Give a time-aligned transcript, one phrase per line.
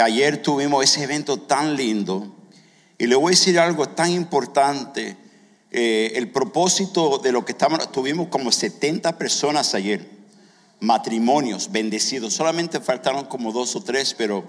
[0.00, 2.34] ayer tuvimos ese evento tan lindo
[2.98, 5.16] y le voy a decir algo tan importante.
[5.70, 10.08] Eh, el propósito de lo que estamos, tuvimos como 70 personas ayer,
[10.80, 12.32] matrimonios bendecidos.
[12.32, 14.44] Solamente faltaron como dos o tres, pero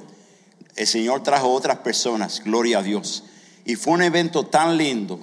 [0.76, 3.26] el Señor trajo otras personas, gloria a Dios.
[3.66, 5.20] Y fue un evento tan lindo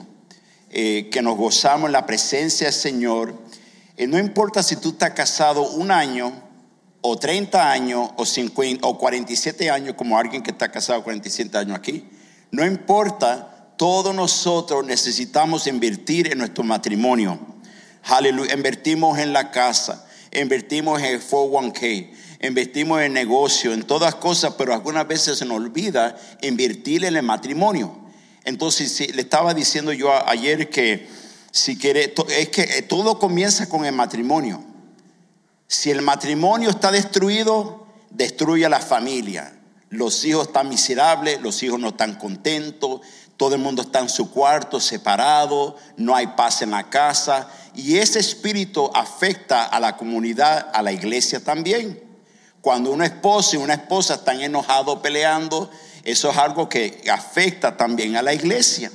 [0.70, 3.34] eh, que nos gozamos en la presencia del Señor.
[3.96, 6.32] Eh, no importa si tú estás casado un año
[7.07, 11.77] o 30 años o, 50, o 47 años como alguien que está casado 47 años
[11.77, 12.09] aquí.
[12.51, 17.38] No importa, todos nosotros necesitamos invertir en nuestro matrimonio.
[18.05, 22.10] Aleluya, invertimos en la casa, invertimos en el 401k,
[22.41, 27.23] invertimos en negocio, en todas cosas, pero algunas veces se nos olvida invertir en el
[27.23, 27.95] matrimonio.
[28.45, 31.07] Entonces, le estaba diciendo yo ayer que
[31.51, 34.73] si quiere, es que todo comienza con el matrimonio.
[35.66, 39.59] Si el matrimonio está destruido, destruye a la familia.
[39.90, 43.00] Los hijos están miserables, los hijos no están contentos,
[43.37, 47.48] todo el mundo está en su cuarto separado, no hay paz en la casa.
[47.74, 52.02] Y ese espíritu afecta a la comunidad, a la iglesia también.
[52.60, 55.71] Cuando un esposo y una esposa están enojados peleando,
[56.02, 58.90] eso es algo que afecta también a la iglesia.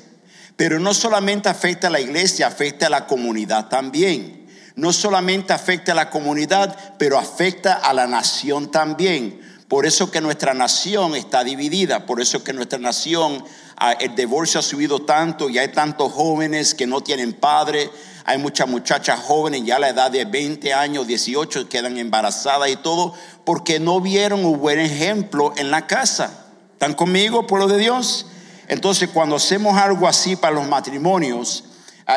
[0.55, 4.38] Pero no solamente afecta a la iglesia, afecta a la comunidad también
[4.79, 9.41] no solamente afecta a la comunidad, pero afecta a la nación también.
[9.67, 13.43] Por eso que nuestra nación está dividida, por eso que nuestra nación,
[13.77, 17.91] ah, el divorcio ha subido tanto y hay tantos jóvenes que no tienen padre,
[18.25, 22.77] hay muchas muchachas jóvenes ya a la edad de 20 años, 18, quedan embarazadas y
[22.77, 23.13] todo,
[23.45, 26.47] porque no vieron un buen ejemplo en la casa.
[26.73, 28.27] ¿Están conmigo, pueblo de Dios?
[28.69, 31.65] Entonces, cuando hacemos algo así para los matrimonios,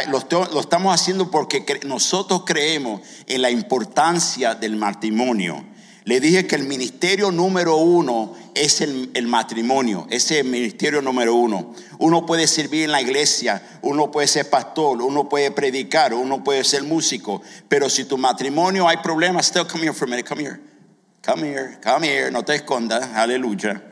[0.09, 5.65] lo, estamos haciendo porque nosotros creemos en la importancia del matrimonio.
[6.05, 11.01] Le dije que el ministerio número uno es el, el, matrimonio, ese es el ministerio
[11.01, 11.75] número uno.
[11.99, 16.65] Uno puede servir en la iglesia, uno puede ser pastor, uno puede predicar, uno puede
[16.65, 20.43] ser músico, pero si tu matrimonio hay problemas, still come here for a minute, come
[20.43, 20.61] here,
[21.25, 23.92] come here, come here, no te escondas, aleluya.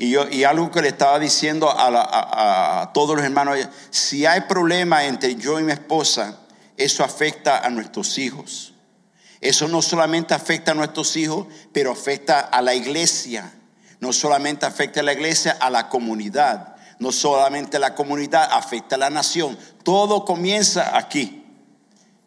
[0.00, 3.58] Y, yo, y algo que le estaba diciendo a, todos los hermanos,
[3.90, 6.38] si hay problema entre yo y mi esposa,
[6.78, 8.72] eso afecta a nuestros hijos.
[9.42, 13.52] Eso no solamente afecta a nuestros hijos, pero afecta a la iglesia.
[14.00, 16.76] No solamente afecta a la iglesia, a la comunidad.
[16.98, 19.58] No solamente a la comunidad, afecta a la nación.
[19.82, 21.39] Todo comienza aquí.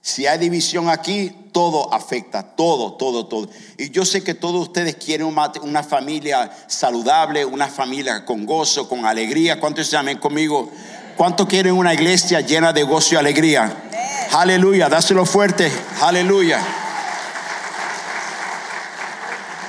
[0.05, 3.47] Si hay división aquí, todo afecta, todo, todo, todo.
[3.77, 9.05] Y yo sé que todos ustedes quieren una, familia saludable, una familia con gozo, con
[9.05, 9.61] alegría.
[9.61, 10.69] ¿Cuántos se llaman conmigo?
[11.15, 13.81] ¿Cuántos quieren una iglesia llena de gozo y alegría?
[14.33, 15.71] Aleluya, dáselo fuerte,
[16.01, 16.59] aleluya.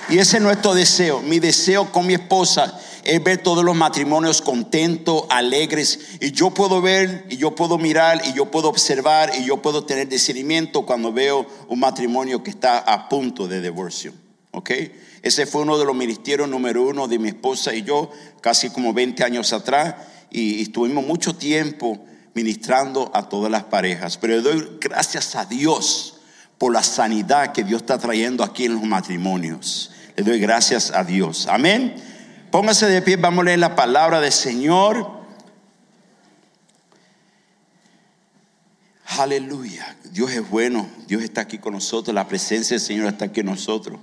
[0.09, 1.21] Y ese es nuestro deseo.
[1.21, 6.19] Mi deseo con mi esposa es ver todos los matrimonios contentos, alegres.
[6.21, 9.85] Y yo puedo ver, y yo puedo mirar, y yo puedo observar, y yo puedo
[9.85, 14.13] tener discernimiento cuando veo un matrimonio que está a punto de divorcio.
[14.53, 14.71] ¿Ok?
[15.23, 18.11] Ese fue uno de los ministerios número uno de mi esposa y yo,
[18.41, 19.95] casi como 20 años atrás,
[20.31, 22.05] y, estuvimos mucho tiempo
[22.35, 24.19] ministrando a todas las parejas.
[24.19, 26.17] Pero doy gracias a Dios
[26.59, 29.93] por la sanidad que Dios está trayendo aquí en los matrimonios.
[30.17, 31.47] Le doy gracias a Dios.
[31.49, 31.95] Amén.
[32.55, 35.11] Póngase de pie, vamos a leer la palabra del Señor.
[39.19, 39.97] Aleluya.
[40.13, 40.89] Dios es bueno.
[41.09, 42.15] Dios está aquí con nosotros.
[42.15, 43.99] La presencia del Señor está aquí con nosotros.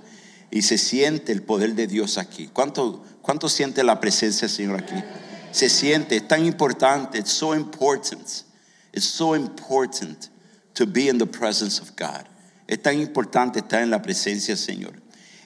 [0.50, 2.50] Y se siente el poder de Dios aquí.
[2.52, 5.02] ¿Cuánto, cuánto siente la presencia del Señor aquí?
[5.50, 6.16] Se siente.
[6.16, 7.20] Es tan importante.
[7.20, 8.44] It's so important.
[8.92, 10.28] It's so important
[10.74, 12.26] to be in the presence of God.
[12.66, 14.92] Es tan importante estar en la presencia del Señor.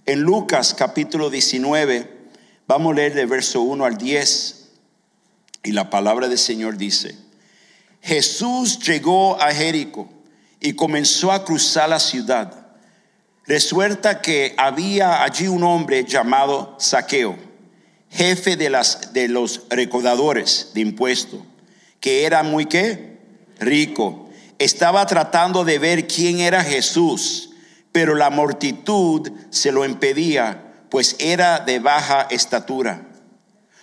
[0.06, 2.15] En Lucas capítulo 19
[2.68, 4.68] Vamos a leer de verso 1 al 10
[5.62, 7.16] y la palabra del Señor dice,
[8.02, 10.08] Jesús llegó a Jericó
[10.58, 12.66] y comenzó a cruzar la ciudad.
[13.44, 17.36] Resuelta que había allí un hombre llamado Saqueo,
[18.10, 21.40] jefe de, las, de los recaudadores de impuestos,
[22.00, 23.20] que era muy qué?
[23.60, 24.28] Rico.
[24.58, 27.50] Estaba tratando de ver quién era Jesús,
[27.92, 33.02] pero la multitud se lo impedía pues era de baja estatura.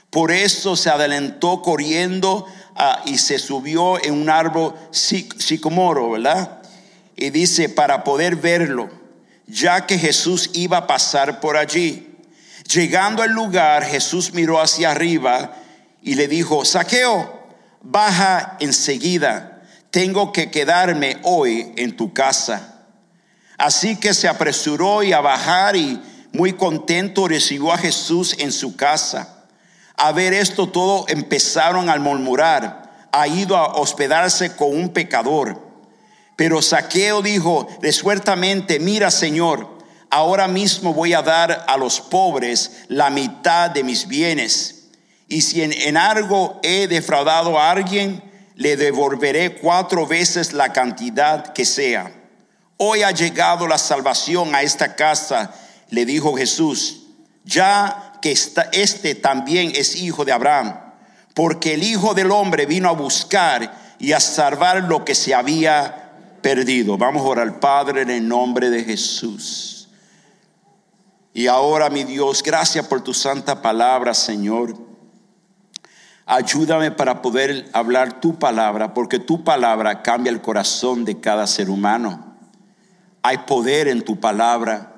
[0.09, 2.45] Por eso se adelantó corriendo
[2.75, 6.61] ah, y se subió en un árbol sicomoro, ¿verdad?
[7.15, 8.89] Y dice, para poder verlo,
[9.47, 12.15] ya que Jesús iba a pasar por allí.
[12.71, 15.55] Llegando al lugar, Jesús miró hacia arriba
[16.01, 17.43] y le dijo, Saqueo,
[17.81, 22.85] baja enseguida, tengo que quedarme hoy en tu casa.
[23.57, 26.01] Así que se apresuró y a bajar y
[26.33, 29.45] muy contento, recibió a Jesús en su casa.
[29.95, 35.61] A ver esto todo empezaron a murmurar, ha ido a hospedarse con un pecador.
[36.35, 39.77] Pero Saqueo dijo resueltamente, mira Señor,
[40.09, 44.89] ahora mismo voy a dar a los pobres la mitad de mis bienes.
[45.27, 48.23] Y si en, en algo he defraudado a alguien,
[48.55, 52.11] le devolveré cuatro veces la cantidad que sea.
[52.77, 55.53] Hoy ha llegado la salvación a esta casa,
[55.93, 57.03] le dijo Jesús,
[57.45, 58.31] ya que
[58.71, 60.79] este también es hijo de Abraham,
[61.35, 66.39] porque el Hijo del Hombre vino a buscar y a salvar lo que se había
[66.41, 66.97] perdido.
[66.97, 69.87] Vamos a orar, Padre, en el nombre de Jesús.
[71.31, 74.75] Y ahora, mi Dios, gracias por tu santa palabra, Señor.
[76.25, 81.69] Ayúdame para poder hablar tu palabra, porque tu palabra cambia el corazón de cada ser
[81.69, 82.35] humano.
[83.21, 84.92] Hay poder en tu palabra.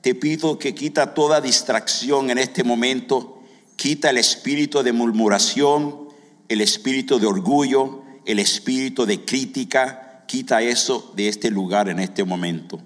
[0.00, 3.42] Te pido que quita toda distracción en este momento.
[3.76, 6.08] Quita el espíritu de murmuración,
[6.48, 10.24] el espíritu de orgullo, el espíritu de crítica.
[10.26, 12.80] Quita eso de este lugar en este momento.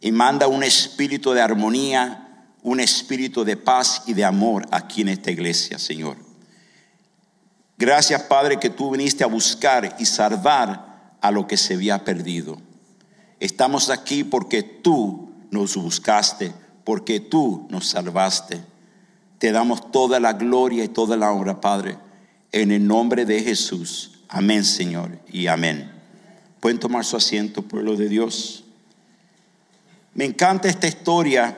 [0.00, 5.08] Y manda un espíritu de armonía, un espíritu de paz y de amor aquí en
[5.08, 6.16] esta iglesia, Señor.
[7.76, 12.60] Gracias, Padre, que tú viniste a buscar y salvar a lo que se había perdido.
[13.38, 16.52] Estamos aquí porque tú nos buscaste,
[16.84, 18.60] porque tú nos salvaste.
[19.38, 21.98] Te damos toda la gloria y toda la honra, Padre,
[22.52, 24.20] en el nombre de Jesús.
[24.28, 25.92] Amén, Señor, y amén.
[26.60, 28.64] Pueden tomar su asiento, pueblo de Dios.
[30.14, 31.56] Me encanta esta historia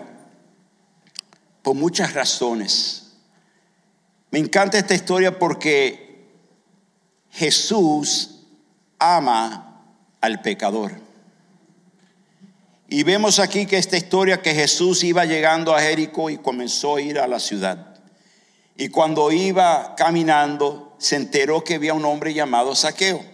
[1.63, 3.13] por muchas razones.
[4.31, 6.29] Me encanta esta historia porque
[7.31, 8.41] Jesús
[8.99, 9.83] ama
[10.21, 10.93] al pecador.
[12.93, 17.01] Y vemos aquí que esta historia que Jesús iba llegando a Jericó y comenzó a
[17.01, 17.95] ir a la ciudad.
[18.77, 23.25] Y cuando iba caminando, se enteró que había un hombre llamado Saqueo.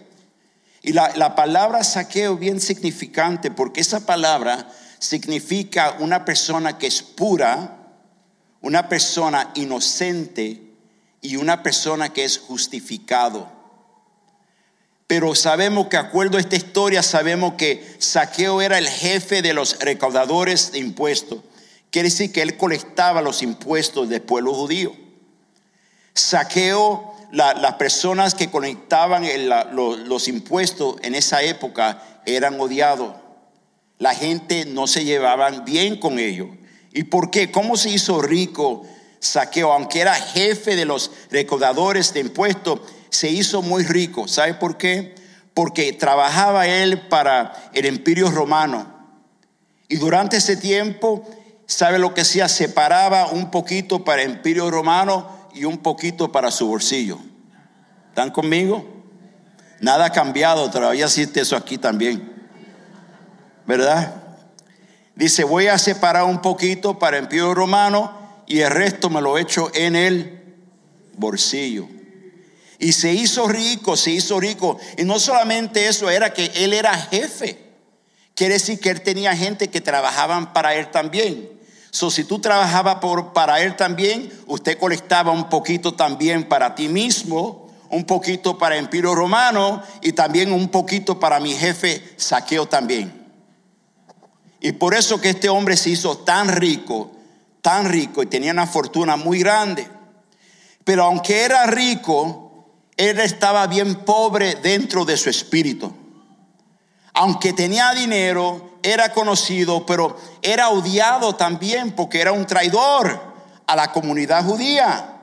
[0.83, 7.01] Y la, la palabra saqueo bien significante porque esa palabra significa una persona que es
[7.01, 7.79] pura,
[8.61, 10.61] una persona inocente
[11.19, 13.56] y una persona que es justificado.
[15.07, 19.79] Pero sabemos que, acuerdo a esta historia, sabemos que Saqueo era el jefe de los
[19.79, 21.39] recaudadores de impuestos.
[21.89, 24.93] Quiere decir que él colectaba los impuestos del pueblo judío.
[26.13, 29.23] Saqueo, las personas que conectaban
[29.71, 33.15] los impuestos en esa época eran odiados.
[33.99, 36.49] La gente no se llevaba bien con ellos.
[36.91, 37.49] ¿Y por qué?
[37.49, 38.85] ¿Cómo se hizo rico
[39.19, 39.71] Saqueo?
[39.71, 44.27] Aunque era jefe de los recaudadores de impuestos, se hizo muy rico.
[44.27, 45.15] ¿Sabe por qué?
[45.53, 48.95] Porque trabajaba él para el imperio romano.
[49.87, 51.27] Y durante ese tiempo,
[51.65, 52.47] ¿sabe lo que hacía?
[52.47, 57.19] Separaba un poquito para el imperio romano y un poquito para su bolsillo.
[58.09, 58.85] ¿Están conmigo?
[59.79, 62.33] Nada ha cambiado, todavía existe eso aquí también.
[63.65, 64.23] ¿Verdad?
[65.15, 68.11] Dice, voy a separar un poquito para el imperio romano
[68.45, 70.55] y el resto me lo echo en el
[71.17, 71.87] bolsillo.
[72.79, 74.77] Y se hizo rico, se hizo rico.
[74.97, 77.59] Y no solamente eso, era que él era jefe.
[78.35, 81.49] Quiere decir que él tenía gente que trabajaban para él también.
[81.89, 86.89] So, si tú trabajabas por, para él también, usted colectaba un poquito también para ti
[86.89, 92.67] mismo, un poquito para el Imperio Romano y también un poquito para mi jefe Saqueo
[92.67, 93.25] también.
[94.59, 97.11] Y por eso que este hombre se hizo tan rico,
[97.61, 99.87] tan rico y tenía una fortuna muy grande.
[100.83, 102.46] Pero aunque era rico,
[102.97, 105.93] él estaba bien pobre dentro de su espíritu.
[107.13, 113.21] Aunque tenía dinero, era conocido, pero era odiado también porque era un traidor
[113.65, 115.13] a la comunidad judía.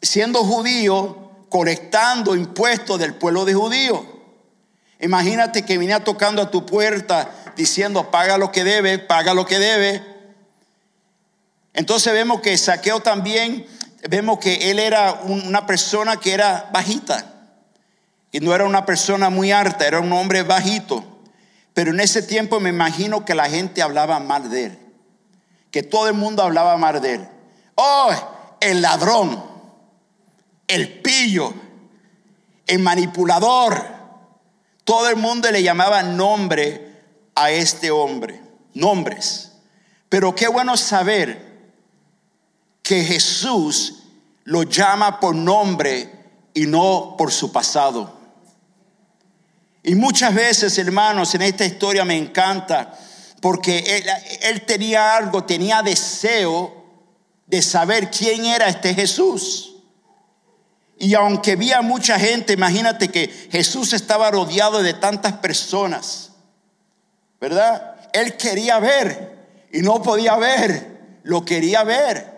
[0.00, 4.06] Siendo judío, colectando impuestos del pueblo de judío.
[5.00, 9.58] Imagínate que venía tocando a tu puerta diciendo, paga lo que debe, paga lo que
[9.58, 10.02] debe.
[11.74, 13.66] Entonces vemos que Saqueo también
[14.08, 17.26] vemos que él era una persona que era bajita.
[18.30, 21.04] Y no era una persona muy alta, era un hombre bajito.
[21.74, 24.78] Pero en ese tiempo me imagino que la gente hablaba mal de él.
[25.70, 27.28] Que todo el mundo hablaba mal de él.
[27.74, 28.10] Oh,
[28.60, 29.42] el ladrón,
[30.66, 31.52] el pillo,
[32.66, 33.84] el manipulador.
[34.84, 37.02] Todo el mundo le llamaba nombre
[37.34, 38.40] a este hombre.
[38.74, 39.52] Nombres.
[40.08, 41.51] Pero qué bueno saber
[42.82, 44.02] que Jesús
[44.44, 46.10] lo llama por nombre
[46.54, 48.20] y no por su pasado.
[49.82, 52.98] Y muchas veces, hermanos, en esta historia me encanta
[53.40, 54.04] porque
[54.42, 56.84] él, tenía algo, tenía deseo
[57.46, 59.74] de saber quién era este Jesús.
[60.96, 66.30] Y aunque había mucha gente, imagínate que Jesús estaba rodeado de tantas personas,
[67.40, 67.96] ¿verdad?
[68.12, 72.31] Él quería ver y no podía ver, lo quería ver.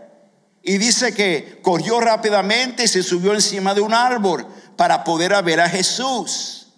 [0.66, 5.61] Y dice que corrió rápidamente y se subió encima de un árbol para poder ver
[5.61, 6.68] a Jesús.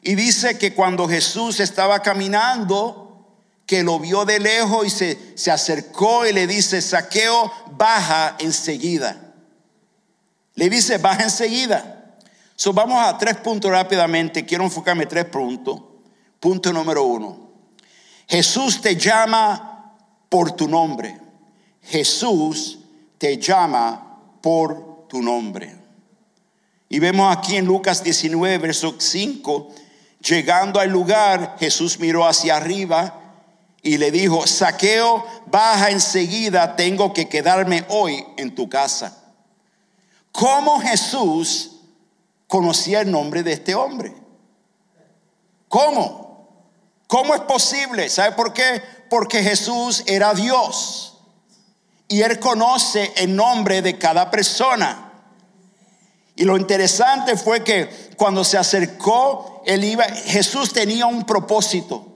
[0.00, 3.26] Y dice que cuando Jesús estaba caminando,
[3.66, 9.34] que lo vio de lejos y se, se acercó y le dice, saqueo, baja enseguida.
[10.54, 12.16] Le dice, baja enseguida.
[12.54, 14.46] So, vamos a tres puntos rápidamente.
[14.46, 15.80] Quiero enfocarme en tres puntos.
[16.38, 17.50] Punto número uno.
[18.28, 19.96] Jesús te llama
[20.28, 21.20] por tu nombre.
[21.82, 22.78] Jesús
[23.38, 25.74] llama por tu nombre.
[26.88, 29.68] Y vemos aquí en Lucas 19, verso 5,
[30.20, 33.20] llegando al lugar, Jesús miró hacia arriba
[33.82, 39.24] y le dijo, saqueo, baja enseguida, tengo que quedarme hoy en tu casa.
[40.30, 41.80] ¿Cómo Jesús
[42.46, 44.14] conocía el nombre de este hombre?
[45.68, 46.48] ¿Cómo?
[47.06, 48.08] ¿Cómo es posible?
[48.08, 48.82] ¿Sabe por qué?
[49.10, 51.13] Porque Jesús era Dios
[52.08, 55.12] y él conoce el nombre de cada persona.
[56.36, 62.08] Y lo interesante fue que cuando se acercó, él iba, Jesús tenía un propósito.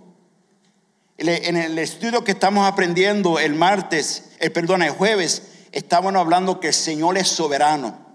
[1.17, 5.43] En el estudio que estamos aprendiendo el martes, el perdón, el jueves,
[5.73, 8.07] estábamos hablando que el Señor es soberano.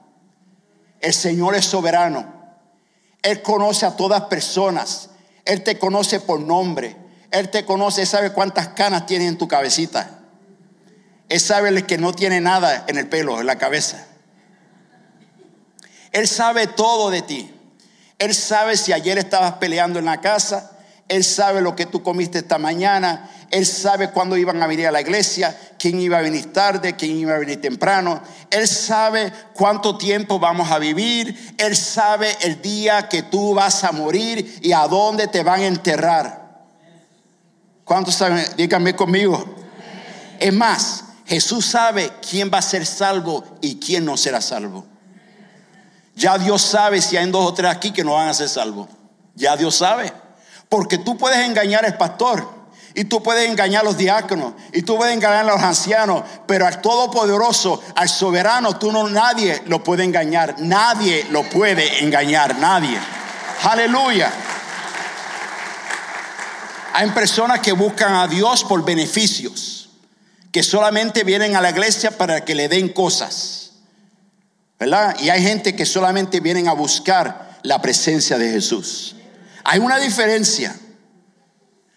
[1.01, 2.31] El Señor es soberano.
[3.21, 5.09] Él conoce a todas personas.
[5.43, 6.95] Él te conoce por nombre.
[7.31, 10.22] Él te conoce, sabe cuántas canas tiene en tu cabecita.
[11.33, 14.05] Él sabe que no tiene nada en el pelo, en la cabeza.
[16.11, 17.51] Él sabe todo de ti.
[18.19, 20.77] Él sabe si ayer estabas peleando en la casa.
[21.07, 23.31] Él sabe lo que tú comiste esta mañana.
[23.49, 27.17] Él sabe cuándo iban a venir a la iglesia, quién iba a venir tarde, quién
[27.17, 28.21] iba a venir temprano.
[28.51, 31.55] Él sabe cuánto tiempo vamos a vivir.
[31.57, 35.65] Él sabe el día que tú vas a morir y a dónde te van a
[35.65, 36.61] enterrar.
[37.83, 38.45] ¿Cuántos saben?
[38.55, 39.43] Díganme conmigo.
[40.39, 44.85] Es más, Jesús sabe quién va a ser salvo y quién no será salvo.
[46.15, 48.87] Ya Dios sabe si hay dos o tres aquí que no van a ser salvos.
[49.35, 50.13] Ya Dios sabe.
[50.69, 52.63] Porque tú puedes engañar al pastor
[52.95, 56.67] y tú puedes engañar a los diáconos y tú puedes engañar a los ancianos, pero
[56.67, 60.55] al todopoderoso, al soberano, tú no nadie lo puede engañar.
[60.59, 62.99] Nadie lo puede engañar, nadie.
[63.63, 64.31] Aleluya.
[66.93, 69.72] Hay personas que buscan a Dios por beneficios,
[70.53, 73.71] que solamente vienen a la iglesia para que le den cosas.
[74.79, 75.15] ¿Verdad?
[75.19, 79.15] Y hay gente que solamente vienen a buscar la presencia de Jesús.
[79.63, 80.75] Hay una diferencia.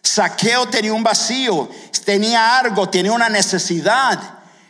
[0.03, 1.69] Saqueo tenía un vacío,
[2.07, 4.19] tenía algo, tenía una necesidad.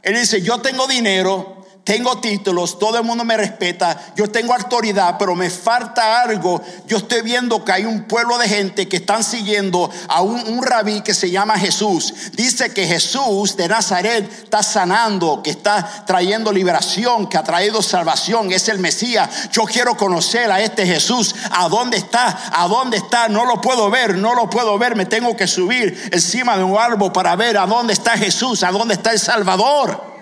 [0.03, 1.56] Él dice, yo tengo dinero,
[1.87, 6.61] tengo títulos, todo el mundo me respeta, yo tengo autoridad, pero me falta algo.
[6.89, 11.03] Yo estoy viendo que hay un pueblo de gente que están siguiendo a un, rabí
[11.03, 12.13] que se llama Jesús.
[12.33, 18.51] Dice que Jesús de Nazaret está sanando, que está trayendo liberación, que ha traído salvación,
[18.51, 19.49] es el Mesías.
[19.53, 21.37] Yo quiero conocer a este Jesús.
[21.53, 22.51] ¿A dónde está?
[22.53, 23.29] ¿A dónde está?
[23.29, 24.97] No lo puedo ver, no lo puedo ver.
[24.97, 28.73] Me tengo que subir encima de un árbol para ver a dónde está Jesús, a
[28.73, 30.16] dónde está el Salvador.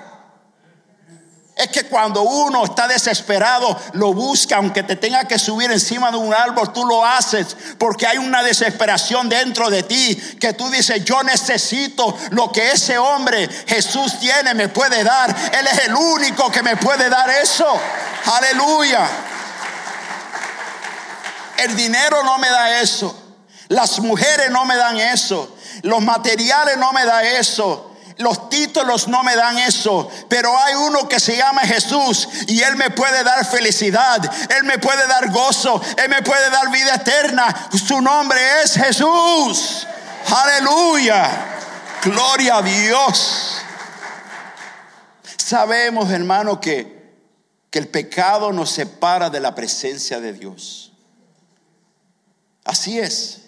[1.57, 6.17] Es que cuando uno está desesperado, lo busca, aunque te tenga que subir encima de
[6.17, 11.05] un árbol, tú lo haces, porque hay una desesperación dentro de ti, que tú dices,
[11.05, 15.31] yo necesito lo que ese hombre Jesús tiene, me puede dar.
[15.31, 17.67] Él es el único que me puede dar eso.
[18.33, 19.07] Aleluya.
[21.59, 23.17] El dinero no me da eso.
[23.69, 25.57] Las mujeres no me dan eso.
[25.83, 27.94] Los materiales no me da eso.
[28.19, 32.77] Los títulos no me dan eso, pero hay uno que se llama Jesús y Él
[32.77, 34.19] me puede dar felicidad,
[34.57, 37.69] Él me puede dar gozo, Él me puede dar vida eterna.
[37.73, 39.87] Su nombre es Jesús.
[40.27, 41.29] Aleluya.
[42.05, 43.57] Gloria a Dios.
[45.37, 47.17] Sabemos, hermano, que,
[47.69, 50.93] que el pecado nos separa de la presencia de Dios.
[52.65, 53.41] Así es.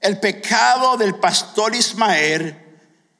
[0.00, 2.63] El pecado del pastor Ismael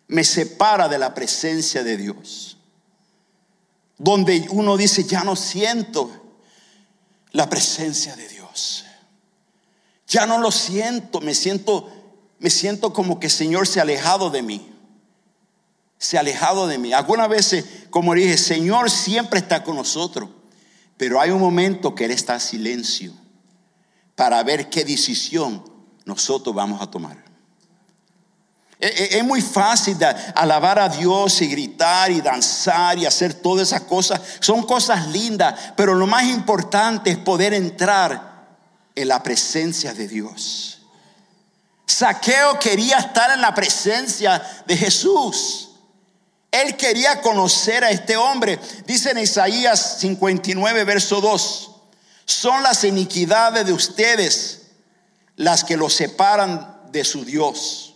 [0.09, 2.59] me separa de la presencia de Dios.
[3.97, 6.11] Donde uno dice, ya no siento
[7.33, 8.85] la presencia de Dios.
[10.07, 11.91] Ya no lo siento, me siento
[12.45, 14.71] me siento como que el Señor se ha alejado de mí.
[15.97, 16.93] Se ha alejado de mí.
[16.93, 20.29] Algunas veces, como dije, Señor siempre está con nosotros,
[20.99, 23.15] pero hay un momento que Él está en silencio
[24.15, 25.65] para ver qué decisión
[26.05, 27.25] nosotros vamos a tomar.
[28.85, 29.97] E, e, es muy fácil
[30.35, 34.21] alabar a Dios y gritar y danzar y hacer todas esas cosas.
[34.41, 38.45] Son cosas lindas, pero lo más importante es poder entrar
[38.95, 40.83] en la presencia de Dios.
[41.87, 45.71] Saqueo quería estar en la presencia de Jesús.
[46.51, 48.61] Él quería conocer a este hombre.
[48.87, 51.71] Dice en Isaías 59, verso 2,
[52.27, 54.61] son las iniquidades de ustedes
[55.37, 57.94] las que los separan de su Dios.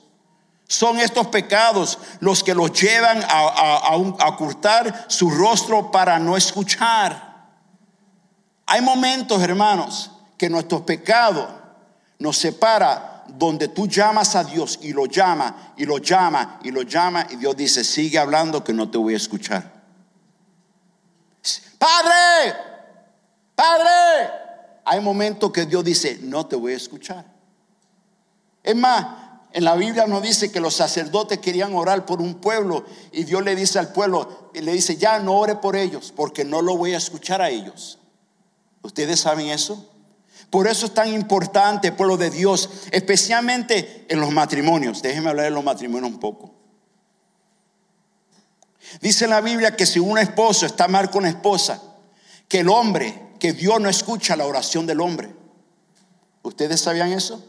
[0.68, 7.48] Son estos pecados los que los llevan a, ocultar su rostro para no escuchar.
[8.66, 11.48] Hay momentos, hermanos, que nuestro pecado
[12.18, 16.82] nos separa donde tú llamas a Dios y lo llama y lo llama y lo
[16.82, 19.72] llama y Dios dice, sigue hablando que no te voy a escuchar.
[21.78, 22.54] Padre,
[23.54, 24.30] Padre.
[24.84, 27.24] Hay momentos que Dios dice, no te voy a escuchar.
[28.62, 29.06] Es más,
[29.52, 33.42] en la Biblia nos dice que los sacerdotes querían orar por un pueblo y Dios
[33.42, 36.94] le dice al pueblo, le dice, ya no ore por ellos porque no lo voy
[36.94, 37.98] a escuchar a ellos.
[38.82, 39.90] ¿Ustedes saben eso?
[40.50, 45.02] Por eso es tan importante, pueblo de Dios, especialmente en los matrimonios.
[45.02, 46.54] Déjenme hablar de los matrimonios un poco.
[49.00, 51.82] Dice la Biblia que si un esposo está mal con una esposa,
[52.48, 55.34] que el hombre, que Dios no escucha la oración del hombre.
[56.42, 57.44] ¿Ustedes sabían eso?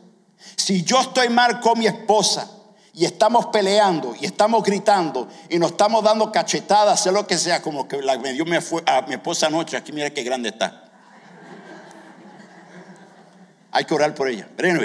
[0.55, 2.49] Si yo estoy mal con mi esposa
[2.93, 7.61] y estamos peleando y estamos gritando y nos estamos dando cachetadas, sé lo que sea,
[7.61, 8.43] como que la, me dio
[8.85, 10.85] a mi esposa anoche, aquí mira qué grande está.
[13.71, 14.49] Hay que orar por ella.
[14.55, 14.79] Pero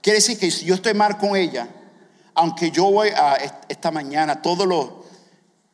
[0.00, 1.68] quiere decir que si yo estoy mal con ella,
[2.34, 3.36] aunque yo voy a
[3.68, 4.90] esta mañana, todos los,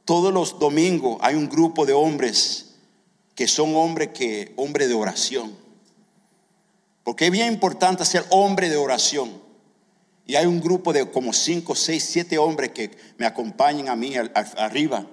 [0.04, 2.74] todos los domingos hay un grupo de hombres
[3.34, 5.69] que son hombres que, hombres de oración.
[7.04, 9.40] Porque es bien importante ser hombre de oración.
[10.26, 14.14] Y hay un grupo de como cinco, seis, siete hombres que me acompañan a mí
[14.56, 15.06] arriba,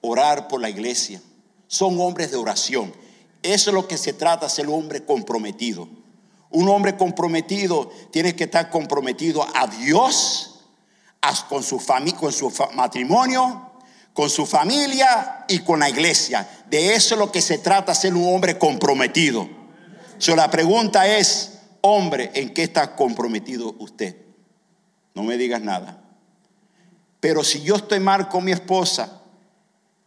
[0.00, 1.20] orar por la iglesia.
[1.66, 2.92] Son hombres de oración.
[3.42, 5.88] Eso es lo que se trata, ser un hombre comprometido.
[6.50, 10.60] Un hombre comprometido tiene que estar comprometido a Dios,
[11.48, 11.80] con su,
[12.18, 13.72] con su matrimonio,
[14.12, 16.48] con su familia y con la iglesia.
[16.70, 19.63] De eso es lo que se trata, ser un hombre comprometido
[20.36, 24.16] la pregunta es, hombre, ¿en qué está comprometido usted?
[25.14, 26.02] No me digas nada.
[27.20, 29.22] Pero si yo estoy mal con mi esposa,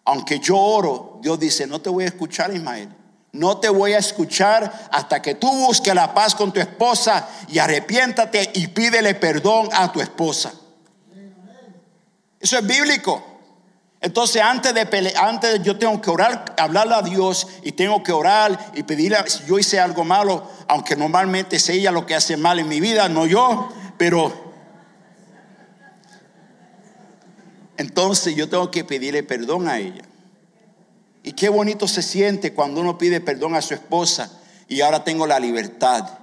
[0.06, 2.90] aunque yo oro, Dios dice, no te voy a escuchar, Ismael.
[3.32, 7.60] No te voy a escuchar hasta que tú busques la paz con tu esposa y
[7.60, 10.54] arrepiéntate y pídele perdón a tu esposa.
[12.40, 13.37] Eso es bíblico.
[14.00, 18.12] Entonces, antes de pelear, antes yo tengo que orar, hablarle a Dios y tengo que
[18.12, 22.38] orar y pedirle si yo hice algo malo, aunque normalmente es ella lo que hace
[22.38, 24.54] mal en mi vida, no yo, pero
[27.78, 30.04] entonces yo tengo que pedirle perdón a ella.
[31.24, 34.32] Y qué bonito se siente cuando uno pide perdón a su esposa
[34.68, 36.17] y ahora tengo la libertad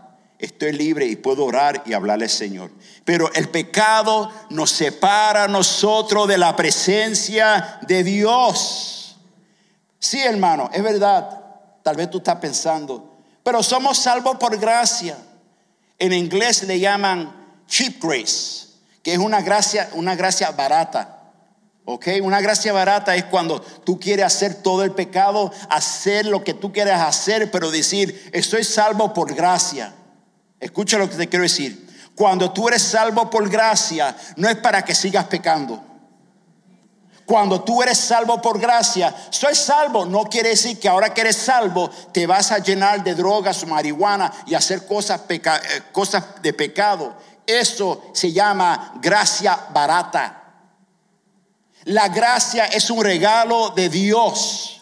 [0.45, 2.71] estoy libre y puedo orar y hablarle al Señor.
[3.05, 9.17] Pero el pecado nos separa a nosotros de la presencia de Dios.
[9.99, 11.41] Sí, hermano, es verdad.
[11.83, 15.17] Tal vez tú estás pensando, pero somos salvos por gracia.
[15.99, 18.69] En inglés le llaman cheap grace,
[19.03, 21.11] que es una gracia, una gracia barata.
[21.87, 22.09] ¿Ok?
[22.23, 26.73] Una gracia barata es cuando tú quieres hacer todo el pecado, hacer lo que tú
[26.73, 29.95] quieras hacer, pero decir, estoy salvo por gracia.
[30.65, 31.87] Escucha lo que te quiero decir.
[32.17, 35.79] Cuando tú eres salvo por gracia, no es para que sigas pecando.
[37.27, 41.37] Cuando tú eres salvo por gracia, soy salvo, no quiere decir que ahora que eres
[41.37, 45.51] salvo te vas a llenar de drogas marihuana y hacer cosas, eh,
[45.93, 47.15] cosas de pecado.
[47.47, 50.45] Eso se llama gracia barata.
[51.85, 54.81] La gracia es un regalo de Dios.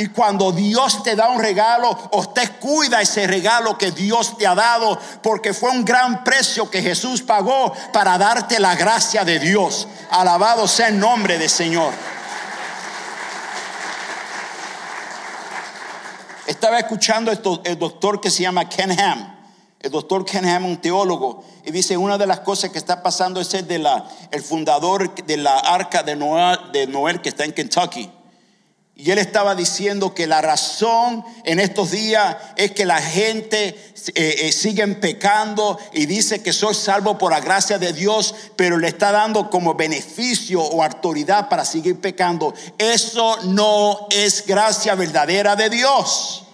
[0.00, 4.54] Y cuando Dios te da un regalo, usted cuida ese regalo que Dios te ha
[4.54, 9.86] dado, porque fue un gran precio que Jesús pagó para darte la gracia de Dios.
[10.10, 11.92] Alabado sea el nombre del Señor.
[16.46, 19.36] Estaba escuchando el doctor que se llama Ken Ham.
[19.80, 23.38] El doctor Ken Ham, un teólogo, y dice, una de las cosas que está pasando
[23.38, 26.16] es el, de la, el fundador de la arca de
[26.72, 28.10] de Noel que está en Kentucky.
[28.96, 33.72] Y él estaba diciendo que la razón en estos días es que la gente eh,
[34.14, 38.88] eh, sigue pecando y dice que soy salvo por la gracia de Dios, pero le
[38.88, 42.52] está dando como beneficio o autoridad para seguir pecando.
[42.76, 46.44] Eso no es gracia verdadera de Dios.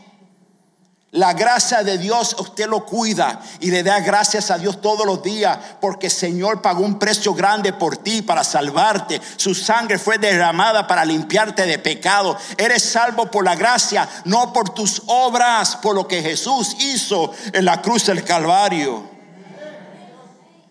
[1.13, 5.23] La gracia de Dios usted lo cuida y le da gracias a Dios todos los
[5.23, 9.21] días porque el Señor pagó un precio grande por ti para salvarte.
[9.37, 12.37] Su sangre fue derramada para limpiarte de pecado.
[12.59, 17.65] Eres salvo por la gracia, no por tus obras, por lo que Jesús hizo en
[17.65, 19.09] la cruz del Calvario.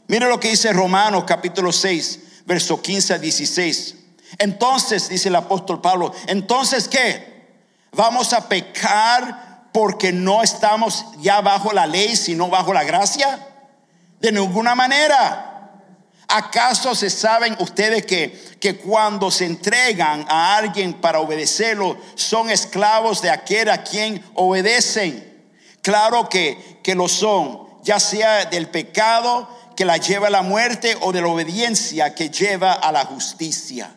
[0.08, 3.96] Mire lo que dice Romanos capítulo 6, verso 15 a 16.
[4.38, 7.34] Entonces, dice el apóstol Pablo, entonces ¿qué?
[7.94, 9.55] ¿Vamos a pecar?
[9.76, 13.46] Porque no estamos ya bajo la ley, sino bajo la gracia?
[14.22, 15.74] De ninguna manera.
[16.30, 23.22] ¿Acaso se saben ustedes que, que cuando se entregan a alguien para obedecerlo, son esclavos
[23.22, 25.44] de aquel a quien obedecen?
[25.82, 30.96] Claro que, que lo son, ya sea del pecado que la lleva a la muerte
[31.02, 33.94] o de la obediencia que lleva a la justicia.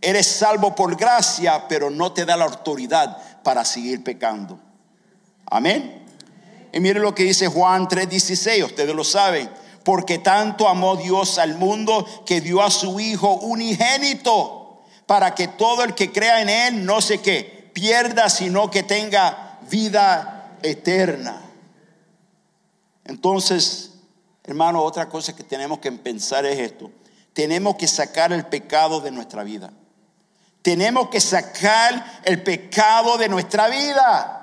[0.00, 4.58] Eres salvo por gracia, pero no te da la autoridad para seguir pecando.
[5.46, 6.04] Amén.
[6.72, 9.48] Y mire lo que dice Juan 3:16, ustedes lo saben,
[9.84, 15.84] porque tanto amó Dios al mundo que dio a su Hijo unigénito, para que todo
[15.84, 21.42] el que crea en Él no se que pierda, sino que tenga vida eterna.
[23.04, 23.92] Entonces,
[24.42, 26.90] hermano, otra cosa que tenemos que pensar es esto.
[27.34, 29.72] Tenemos que sacar el pecado de nuestra vida.
[30.64, 34.40] Tenemos que sacar el pecado de nuestra vida.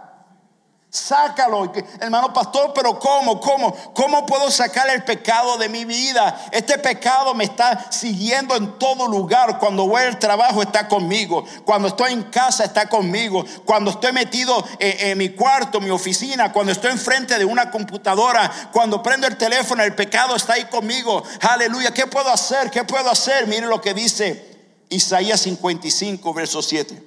[0.88, 3.39] Sácalo, hermano pastor, pero ¿cómo?
[3.39, 3.73] ¿Cómo?
[3.95, 6.47] ¿Cómo puedo sacar el pecado de mi vida?
[6.51, 9.57] Este pecado me está siguiendo en todo lugar.
[9.57, 11.43] Cuando voy al trabajo está conmigo.
[11.65, 13.43] Cuando estoy en casa está conmigo.
[13.65, 16.53] Cuando estoy metido en, en mi cuarto, mi oficina.
[16.53, 18.69] Cuando estoy enfrente de una computadora.
[18.71, 21.23] Cuando prendo el teléfono, el pecado está ahí conmigo.
[21.39, 21.91] Aleluya.
[21.91, 22.69] ¿Qué puedo hacer?
[22.69, 23.47] ¿Qué puedo hacer?
[23.47, 24.50] Mire lo que dice
[24.91, 27.01] Isaías 55, verso 7.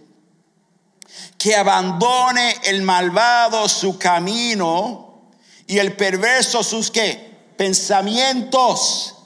[1.38, 5.31] Que abandone el malvado su camino
[5.66, 7.53] y el perverso sus qué?
[7.59, 9.16] Pensamientos.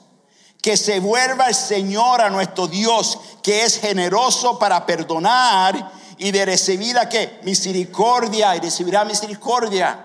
[0.61, 6.45] Que se vuelva el Señor a nuestro Dios, que es generoso para perdonar y de
[6.45, 7.39] recibir qué?
[7.45, 10.05] Misericordia y recibirá misericordia.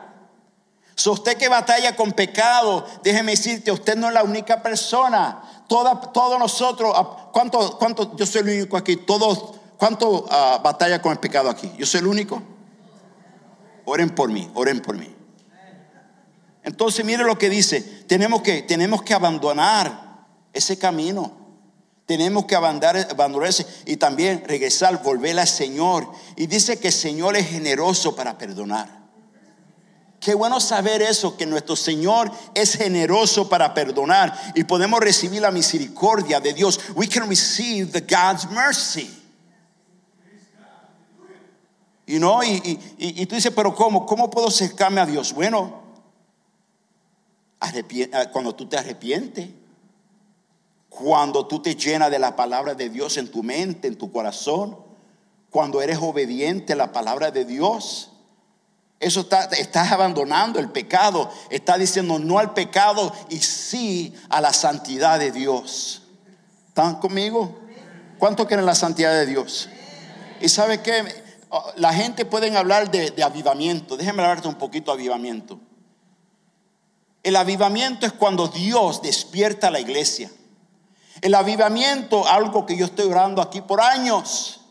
[0.96, 6.39] So usted que batalla con pecado, déjeme decirte, usted no es la única persona todos
[6.39, 8.15] nosotros, ah, ¿cuánto.
[8.15, 11.71] Yo soy el único aquí, todos, ¿cuánto ah, batalla con el pecado aquí?
[11.78, 12.41] ¿Yo soy el único?
[13.86, 15.13] Oren por mí, oren por mí.
[16.63, 21.43] Entonces, mire lo que dice, tenemos que, tenemos que abandonar ese camino.
[22.06, 26.10] Tenemos que abandonar, abandonarse y también regresar, volver al Señor.
[26.36, 29.03] Y dice que el Señor es generoso para perdonar.
[30.24, 35.52] Qué bueno saber eso, que nuestro Señor es generoso para perdonar y podemos recibir la
[35.52, 36.80] misericordia de Dios.
[36.96, 39.10] We can receive the God's mercy.
[42.08, 44.06] You know, y, y, tú dices, pero ¿cómo?
[44.06, 45.34] ¿Cómo puedo acercarme a Dios?
[45.34, 45.82] Bueno,
[47.60, 47.72] ah,
[48.32, 49.50] cuando tú te arrepientes,
[50.88, 54.78] cuando tú te llenas de la palabra de Dios en tu mente, en tu corazón,
[55.50, 58.12] cuando eres obediente a la palabra de Dios
[59.04, 61.30] eso está, estás abandonando el pecado.
[61.50, 66.04] Está diciendo no al pecado y sí a la santidad de Dios.
[66.70, 67.60] ¿Están conmigo?
[68.18, 69.70] ¿Cuánto quieren la santidad de Dios?
[70.39, 71.04] Y sabe que
[71.76, 73.98] la gente puede hablar de, avivamiento.
[73.98, 75.60] Déjenme hablarte un poquito de avivamiento.
[77.22, 80.32] El avivamiento es cuando Dios despierta a la iglesia.
[81.22, 84.62] El avivamiento, algo que yo estoy orando aquí por años,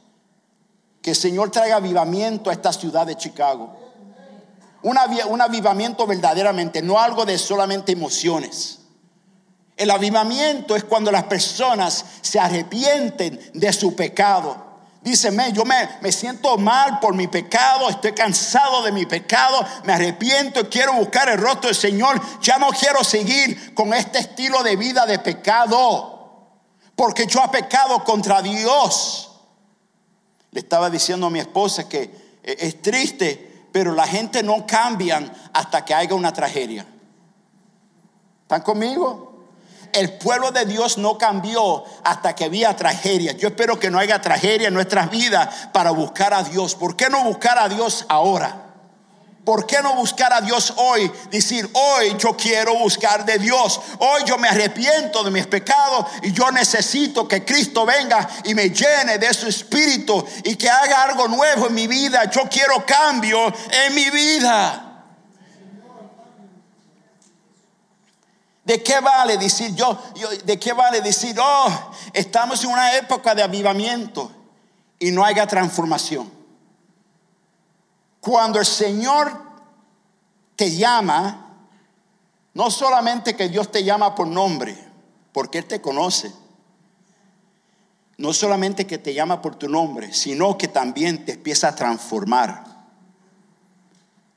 [1.00, 3.81] que el Señor traiga avivamiento a esta ciudad de Chicago
[4.82, 8.80] un avivamiento verdaderamente, no algo de solamente emociones.
[9.76, 14.70] El avivamiento es cuando las personas se arrepienten de su pecado.
[15.00, 19.92] Díceme, yo me, me, siento mal por mi pecado, estoy cansado de mi pecado, me
[19.92, 24.76] arrepiento, quiero buscar el rostro del Señor, ya no quiero seguir con este estilo de
[24.76, 26.50] vida de pecado,
[26.94, 29.32] porque yo he pecado contra Dios.
[30.52, 32.02] Le estaba diciendo a mi esposa que
[32.44, 36.86] eh, es triste pero la gente no cambia hasta que haya una tragedia.
[38.42, 39.32] ¿Están conmigo?
[39.92, 43.32] El pueblo de Dios no cambió hasta que había tragedia.
[43.32, 46.74] Yo espero que no haya tragedia en nuestras vidas para buscar a Dios.
[46.74, 48.61] ¿Por qué no buscar a Dios ahora?
[49.44, 51.10] ¿Por qué no buscar a Dios hoy?
[51.30, 53.80] Decir, hoy yo quiero buscar de Dios.
[53.98, 58.70] Hoy yo me arrepiento de mis pecados y yo necesito que Cristo venga y me
[58.70, 62.30] llene de su espíritu y que haga algo nuevo en mi vida.
[62.30, 63.52] Yo quiero cambio
[63.86, 64.88] en mi vida.
[68.64, 73.34] ¿De qué vale decir yo, yo, de qué vale decir, oh, estamos en una época
[73.34, 74.30] de avivamiento
[75.00, 76.41] y no haya transformación?
[78.22, 79.32] Cuando el Señor
[80.54, 81.56] te llama,
[82.54, 84.78] no solamente que Dios te llama por nombre,
[85.32, 86.32] porque Él te conoce.
[88.18, 92.62] No solamente que te llama por tu nombre, sino que también te empieza a transformar.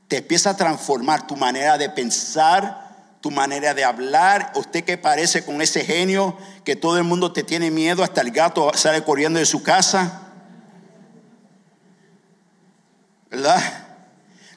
[0.08, 4.52] Te empieza a transformar tu manera de pensar, tu manera de hablar.
[4.56, 8.32] Usted que parece con ese genio que todo el mundo te tiene miedo, hasta el
[8.32, 10.25] gato sale corriendo de su casa.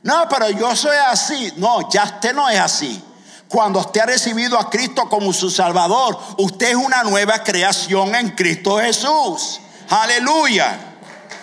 [0.02, 1.52] No, pero yo soy así.
[1.56, 3.02] No, ya usted no es así.
[3.48, 8.30] Cuando usted ha recibido a Cristo como su Salvador, usted es una nueva creación en
[8.30, 9.60] Cristo Jesús.
[9.88, 10.78] Aleluya.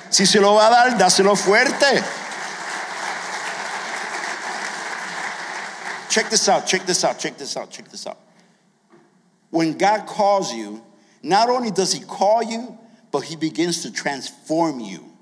[0.09, 2.03] Si se lo va a dar, dáselo fuerte.
[6.09, 8.17] Check this out, check this out, check this out, check this out.
[9.49, 10.81] When God calls you,
[11.21, 12.77] not only does He call you,
[13.11, 15.14] but He begins to transform you.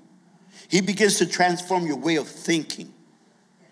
[0.68, 2.92] He begins to transform your way of thinking,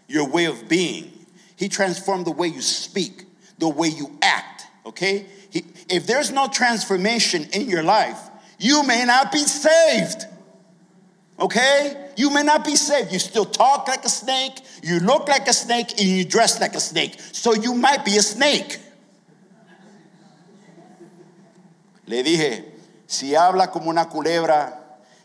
[0.08, 1.12] your way of being.
[1.56, 3.24] He transformed the way you speak,
[3.58, 5.26] the way you act, okay?
[5.50, 8.18] He, if there's no transformation in your life,
[8.58, 10.26] you may not be saved.
[11.38, 12.10] Okay?
[12.16, 13.12] You may not be saved.
[13.12, 16.74] You still talk like a snake, you look like a snake, and you dress like
[16.74, 17.16] a snake.
[17.32, 18.78] So you might be a snake.
[22.06, 22.64] Le dije,
[23.06, 24.81] si habla como una culebra,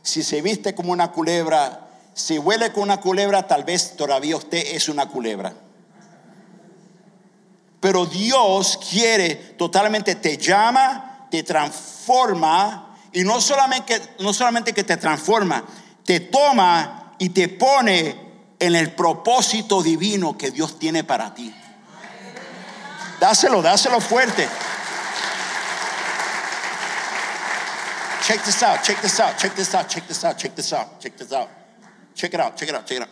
[0.08, 4.64] si se viste como una culebra, si huele como una culebra, tal vez todavía usted
[4.74, 5.54] es una culebra.
[7.82, 14.96] Pero Dios quiere totalmente, te llama, te transforma, y no solamente, no solamente que te
[14.96, 15.66] transforma,
[16.06, 18.16] te toma y te pone
[18.60, 21.54] en el propósito divino que Dios tiene para ti.
[23.20, 24.48] Dáselo, dáselo fuerte.
[28.28, 31.00] Check this out, check this out, check this out, check this out, check this out,
[31.00, 31.50] check this out.
[32.14, 33.10] Check it out, check it out, check it out.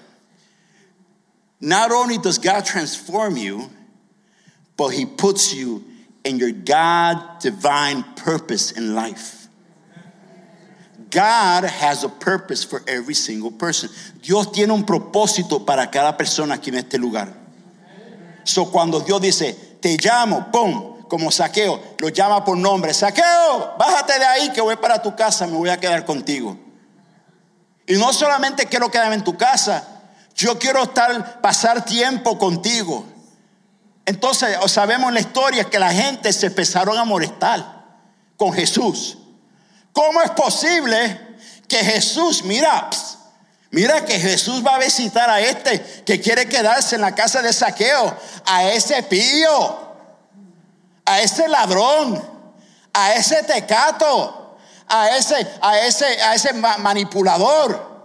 [1.61, 3.69] Not only does God transform you,
[4.75, 5.85] but He puts you
[6.25, 9.47] in your God divine purpose in life.
[11.11, 13.89] God has a purpose for every single person.
[14.21, 17.33] Dios tiene un propósito para cada persona aquí en este lugar.
[18.43, 24.19] So cuando Dios dice, te llamo, pum, como saqueo, lo llama por nombre, saqueo, bájate
[24.19, 26.57] de ahí que voy para tu casa, me voy a quedar contigo.
[27.87, 29.87] Y no solamente quiero quedarme en tu casa,
[30.35, 33.05] yo quiero estar, pasar tiempo contigo.
[34.05, 37.85] Entonces, sabemos la historia que la gente se empezaron a molestar
[38.37, 39.17] con Jesús.
[39.93, 41.37] ¿Cómo es posible
[41.67, 42.89] que Jesús, mira,
[43.71, 47.53] mira que Jesús va a visitar a este que quiere quedarse en la casa de
[47.53, 48.15] saqueo,
[48.45, 49.84] a ese pío,
[51.05, 52.23] a ese ladrón,
[52.93, 57.95] a ese tecato, a ese, a ese, a ese manipulador?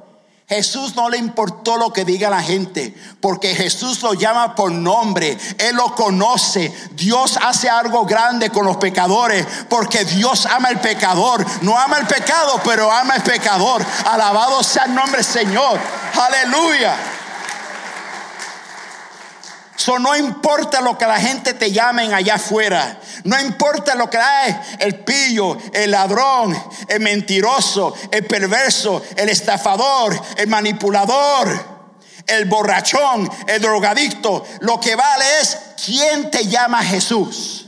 [0.50, 5.38] Jesús no le importó lo que diga la gente, porque Jesús lo llama por nombre,
[5.58, 6.74] Él lo conoce.
[6.90, 11.46] Dios hace algo grande con los pecadores, porque Dios ama el pecador.
[11.62, 13.86] No ama el pecado, pero ama el pecador.
[14.06, 15.78] Alabado sea el nombre del Señor.
[16.20, 16.96] Aleluya.
[19.80, 23.00] So, no importa lo que la gente te llamen allá afuera.
[23.24, 26.54] No importa lo que hay, el pillo, el ladrón,
[26.86, 31.48] el mentiroso, el perverso, el estafador, el manipulador,
[32.26, 34.44] el borrachón, el drogadicto.
[34.60, 37.66] Lo que vale es quién te llama Jesús.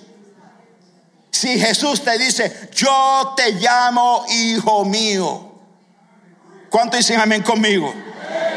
[1.31, 5.51] Si Jesús te dice, yo te llamo hijo mío.
[6.69, 7.91] ¿Cuánto dicen amén conmigo?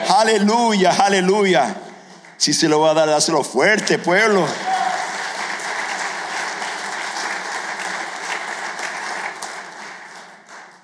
[0.09, 1.83] Aleluya, aleluya.
[2.37, 4.45] Si se lo va a dar, dáselo fuerte, pueblo.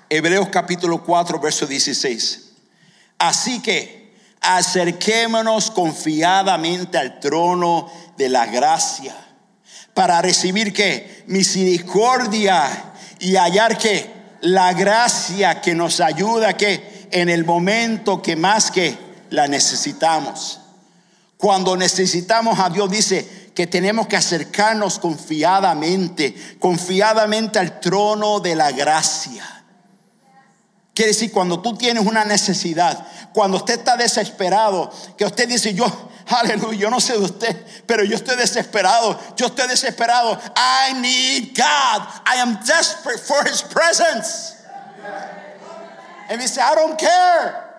[0.08, 2.50] Hebreos capítulo 4, verso 16.
[3.18, 9.14] Así que acerquémonos confiadamente al trono de la gracia
[9.94, 14.10] para recibir que misericordia y hallar que
[14.40, 18.98] la gracia que nos ayuda que en el momento que más que
[19.30, 20.61] la necesitamos.
[21.42, 28.70] Cuando necesitamos a Dios, dice que tenemos que acercarnos confiadamente, confiadamente al trono de la
[28.70, 29.64] gracia.
[30.94, 35.84] Quiere decir, cuando tú tienes una necesidad, cuando usted está desesperado, que usted dice, yo,
[36.28, 40.38] aleluya, yo no sé de usted, pero yo estoy desesperado, yo estoy desesperado.
[40.54, 42.06] I need God.
[42.24, 44.54] I am desperate for His presence.
[46.30, 47.71] He dice, I don't care.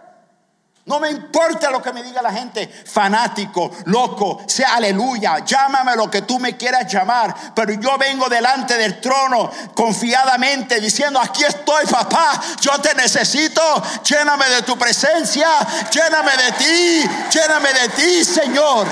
[0.86, 6.12] No me importa lo que me diga la gente, fanático, loco, sea aleluya, llámame lo
[6.12, 11.86] que tú me quieras llamar, pero yo vengo delante del trono confiadamente diciendo, aquí estoy
[11.86, 13.62] papá, yo te necesito,
[14.04, 15.48] lléname de tu presencia,
[15.90, 18.86] lléname de ti, lléname de ti, Señor.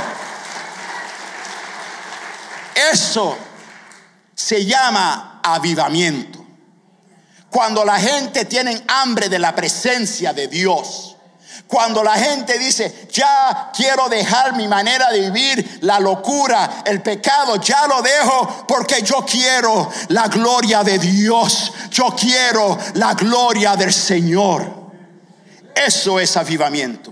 [2.93, 3.38] Eso
[4.34, 6.39] se llama avivamiento.
[7.49, 11.11] Cuando la gente tiene hambre de la presencia de Dios.
[11.71, 17.55] Cuando la gente dice, ya quiero dejar mi manera de vivir, la locura, el pecado,
[17.62, 21.71] ya lo dejo porque yo quiero la gloria de Dios.
[21.89, 24.69] Yo quiero la gloria del Señor.
[25.73, 27.11] Eso es avivamiento.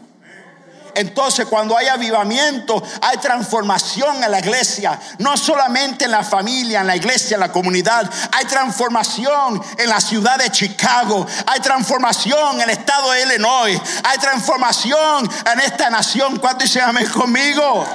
[0.96, 6.88] Entonces cuando hay avivamiento, hay transformación en la iglesia, no solamente en la familia, en
[6.88, 12.62] la iglesia, en la comunidad, hay transformación en la ciudad de Chicago, hay transformación en
[12.62, 16.38] el estado de Illinois, hay transformación en esta nación.
[16.38, 17.86] ¿Cuántos dicen amén conmigo?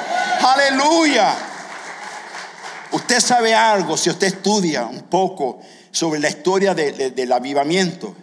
[0.43, 1.35] Aleluya.
[2.93, 8.15] Usted sabe algo si usted estudia un poco sobre la historia del avivamiento.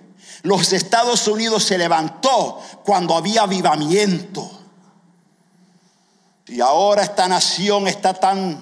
[0.43, 4.60] Los Estados Unidos se levantó cuando había avivamiento.
[6.51, 8.61] Y ahora esta nación está tan,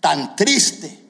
[0.00, 1.02] tan triste,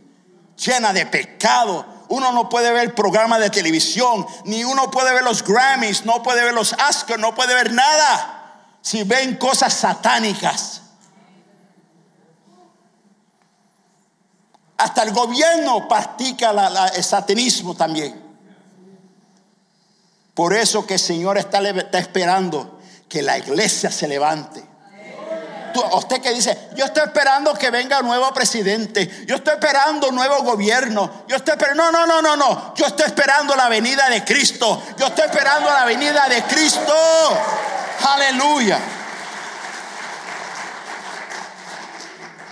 [0.57, 1.85] llena de pecado.
[2.11, 6.45] Uno no puede ver programas de televisión, ni uno puede ver los Grammys, no puede
[6.45, 10.83] ver los Oscars, no puede ver nada si ven cosas satánicas.
[14.77, 16.53] Hasta el gobierno practica
[16.95, 18.23] el satanismo también.
[20.35, 24.72] Por eso que el Señor está, está esperando que la iglesia se levante
[25.75, 30.15] usted que dice, yo estoy esperando que venga un nuevo presidente, yo estoy esperando un
[30.15, 34.09] nuevo gobierno, yo estoy esperando, no, no, no, no, no, yo estoy esperando la venida
[34.09, 36.95] de Cristo, yo estoy esperando la venida de Cristo,
[38.09, 38.79] aleluya.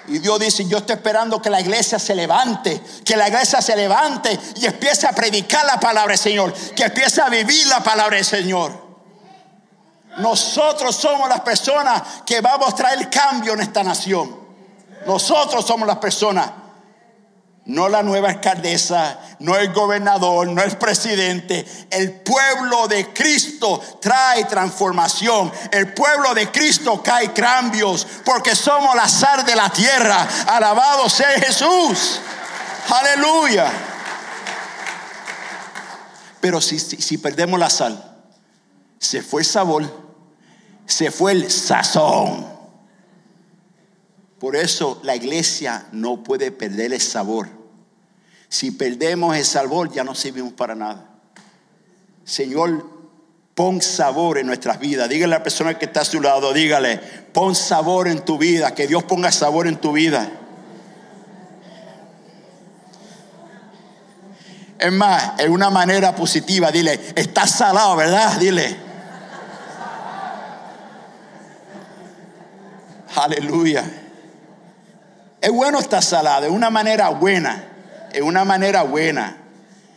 [0.09, 3.77] Y Dios dice, yo estoy esperando que la iglesia se levante, que la iglesia se
[3.77, 8.17] levante y empiece a predicar la palabra del Señor, que empiece a vivir la palabra
[8.17, 8.90] del Señor.
[10.19, 14.39] Nosotros somos las personas que vamos a traer cambio en esta nación.
[15.07, 16.51] Nosotros somos las personas.
[17.67, 21.65] No la nueva alcaldesa, no el gobernador, no el presidente.
[21.91, 25.53] El pueblo de Cristo trae transformación.
[25.71, 30.27] El pueblo de Cristo cae cambios porque somos la sal de la tierra.
[30.49, 32.21] Alabado sea Jesús.
[32.89, 33.71] Aleluya.
[36.41, 38.11] Pero si, si perdemos la sal,
[38.99, 40.00] se fue el sabor,
[40.91, 42.47] se fue el sazón.
[44.39, 47.49] Por eso la iglesia no puede perder el sabor.
[48.49, 51.07] Si perdemos el sabor ya no servimos para nada.
[52.25, 52.89] Señor,
[53.55, 55.09] pon sabor en nuestras vidas.
[55.09, 56.99] Dígale a la persona que está a su lado, dígale,
[57.33, 60.29] pon sabor en tu vida, que Dios ponga sabor en tu vida.
[64.79, 68.39] Es más, en una manera positiva, dile, está salado, ¿verdad?
[68.41, 68.90] Dile.
[73.23, 73.85] Aleluya.
[75.43, 77.65] Es bueno estar salado, de una manera buena,
[78.13, 79.37] en una manera buena.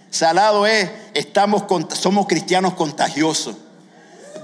[0.09, 1.63] Salado es, estamos,
[1.95, 3.55] somos cristianos contagiosos.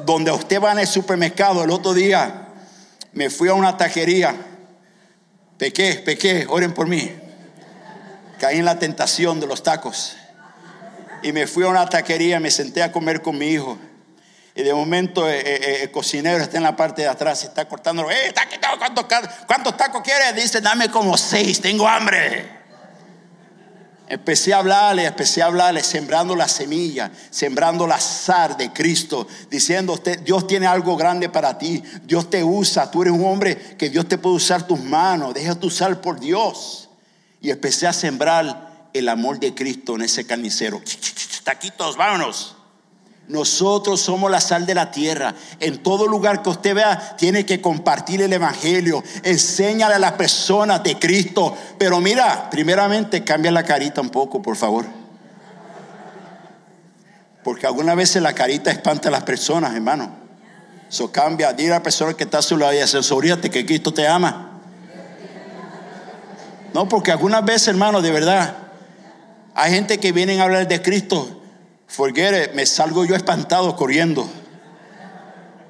[0.05, 2.47] Donde usted va en el supermercado, el otro día
[3.11, 4.33] me fui a una taquería,
[5.57, 7.11] pequé, pequé, oren por mí.
[8.39, 10.15] Caí en la tentación de los tacos.
[11.21, 13.77] Y me fui a una taquería, me senté a comer con mi hijo.
[14.59, 17.45] Y de momento eh, eh, eh, el cocinero está en la parte de atrás y
[17.45, 18.11] está cortando.
[18.11, 18.33] Eh,
[18.77, 19.05] ¿cuántos,
[19.47, 20.35] ¿Cuántos tacos quieres?
[20.35, 22.59] Dice, dame como seis, tengo hambre.
[24.09, 29.97] Empecé a hablarle, empecé a hablarle, sembrando la semilla, sembrando la sal de Cristo, diciendo,
[30.25, 34.09] Dios tiene algo grande para ti, Dios te usa, tú eres un hombre que Dios
[34.09, 36.89] te puede usar tus manos, déjate usar por Dios.
[37.39, 40.81] Y empecé a sembrar el amor de Cristo en ese carnicero.
[41.45, 42.57] Taquitos, vámonos.
[43.29, 45.35] Nosotros somos la sal de la tierra.
[45.59, 49.03] En todo lugar que usted vea, tiene que compartir el Evangelio.
[49.21, 51.55] Enséñale a las personas de Cristo.
[51.77, 54.85] Pero mira, primeramente cambia la carita un poco, por favor.
[57.43, 60.09] Porque algunas veces la carita espanta a las personas, hermano.
[60.89, 61.53] Eso cambia.
[61.53, 64.59] Dile a la persona que está a su lado y asesoríate que Cristo te ama.
[66.73, 68.55] No, porque algunas veces, hermano, de verdad,
[69.53, 71.38] hay gente que viene a hablar de Cristo
[71.89, 74.29] Forget me salgo yo espantado corriendo.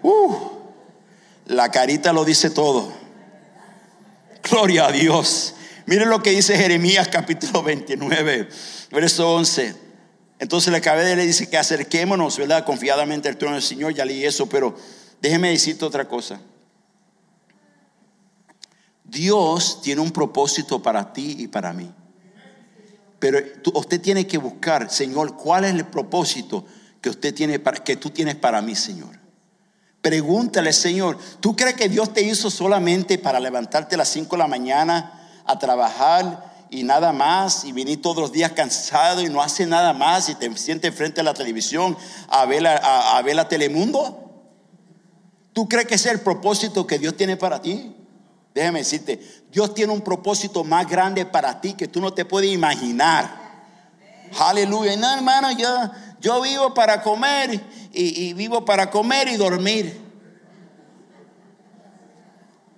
[0.03, 0.35] Uh,
[1.45, 2.91] la carita lo dice todo.
[4.43, 5.55] Gloria a Dios.
[5.85, 8.49] Miren lo que dice Jeremías capítulo 29,
[8.91, 9.75] verso 11.
[10.39, 12.65] Entonces le acabé de le dice que acerquémonos, ¿verdad?
[12.65, 13.93] Confiadamente al trono del Señor.
[13.93, 14.75] Ya leí eso, pero
[15.21, 16.39] déjeme decirte otra cosa.
[19.05, 21.91] Dios tiene un propósito para ti y para mí.
[23.19, 23.39] Pero
[23.73, 26.65] usted tiene que buscar, Señor, cuál es el propósito
[27.01, 29.19] que usted tiene para, que tú tienes para mí, Señor.
[30.01, 34.37] Pregúntale, Señor, ¿tú crees que Dios te hizo solamente para levantarte a las 5 de
[34.37, 39.41] la mañana, a trabajar y nada más, y venir todos los días cansado y no
[39.41, 41.97] hace nada más y te sientes frente a la televisión
[42.29, 44.25] a ver a, a ver la Telemundo?
[45.51, 47.93] ¿Tú crees que ese es el propósito que Dios tiene para ti?
[48.59, 49.17] Déjame decirte,
[49.49, 53.33] Dios tiene un propósito más grande para ti que tú no te puedes imaginar.
[54.37, 54.97] Aleluya.
[54.97, 55.69] No, hermano, yo,
[56.19, 57.53] yo vivo para comer
[57.93, 59.97] y, y vivo para comer y dormir.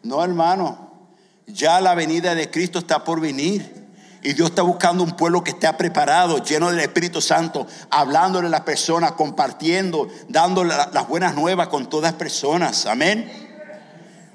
[0.03, 0.91] No, hermano.
[1.47, 3.88] Ya la venida de Cristo está por venir.
[4.21, 8.51] Y Dios está buscando un pueblo que esté preparado, lleno del Espíritu Santo, hablándole a
[8.51, 12.86] las personas, compartiendo, dándole las buenas nuevas con todas las personas.
[12.86, 13.51] Amén.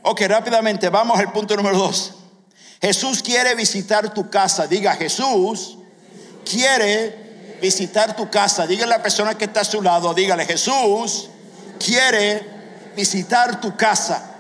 [0.09, 2.15] Ok, rápidamente, vamos al punto número dos.
[2.81, 4.69] Jesús quiere visitar tu casa.
[4.69, 5.79] Diga, Jesús
[6.49, 8.69] quiere visitar tu casa.
[8.69, 11.29] Dígale a la persona que está a su lado, dígale, Jesús
[11.85, 12.47] quiere
[12.95, 14.31] visitar tu casa.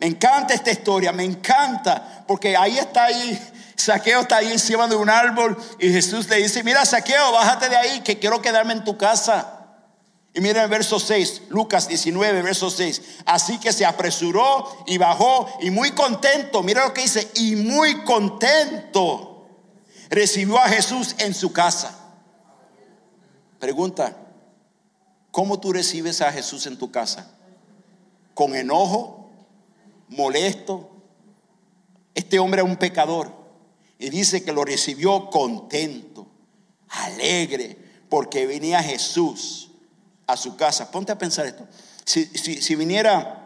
[0.00, 3.38] Me encanta esta historia, me encanta, porque ahí está ahí,
[3.76, 7.76] Saqueo está ahí encima de un árbol y Jesús le dice, mira Saqueo, bájate de
[7.76, 9.55] ahí, que quiero quedarme en tu casa.
[10.36, 13.00] Y miren el verso 6, Lucas 19, verso 6.
[13.24, 18.04] Así que se apresuró y bajó y muy contento, mira lo que dice, y muy
[18.04, 19.48] contento
[20.10, 21.98] recibió a Jesús en su casa.
[23.58, 24.14] Pregunta,
[25.30, 27.34] ¿cómo tú recibes a Jesús en tu casa?
[28.34, 29.30] ¿Con enojo?
[30.08, 30.90] molesto.
[32.14, 33.32] Este hombre es un pecador
[33.98, 36.26] y dice que lo recibió contento,
[36.88, 37.78] alegre,
[38.10, 39.65] porque venía Jesús
[40.26, 40.90] a su casa.
[40.90, 41.66] Ponte a pensar esto.
[42.04, 43.42] Si, viniera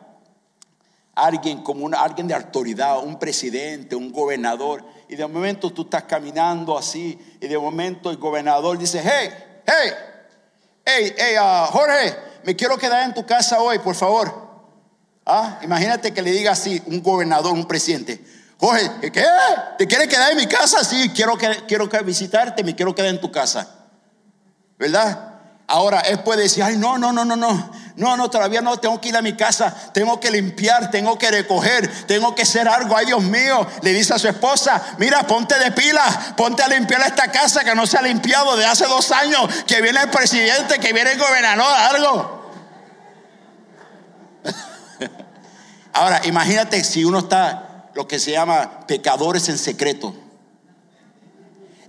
[1.14, 6.04] alguien como un, alguien de autoridad, un presidente, un gobernador, y de momento tú estás
[6.04, 9.30] caminando así, y de momento el gobernador dice, hey,
[9.66, 9.92] hey,
[10.84, 14.50] hey, hey, uh, Jorge, me quiero quedar en tu casa hoy, por favor.
[15.26, 18.22] Ah, imagínate que le diga así un gobernador, un presidente.
[18.58, 19.24] Jorge, ¿qué?
[19.78, 20.84] ¿Te quieres quedar en mi casa?
[20.84, 23.88] Sí, quiero, quiero visitarte, me quiero quedar en tu casa.
[24.78, 25.29] ¿Verdad?
[25.70, 29.00] Ahora él puede decir, ay, no, no, no, no, no, no, no, todavía no, tengo
[29.00, 32.96] que ir a mi casa, tengo que limpiar, tengo que recoger, tengo que hacer algo,
[32.96, 37.02] ay Dios mío, le dice a su esposa, mira, ponte de pila, ponte a limpiar
[37.02, 40.80] esta casa que no se ha limpiado de hace dos años, que viene el presidente,
[40.80, 42.52] que viene el gobernador, algo.
[45.92, 50.16] Ahora, imagínate si uno está lo que se llama pecadores en secreto.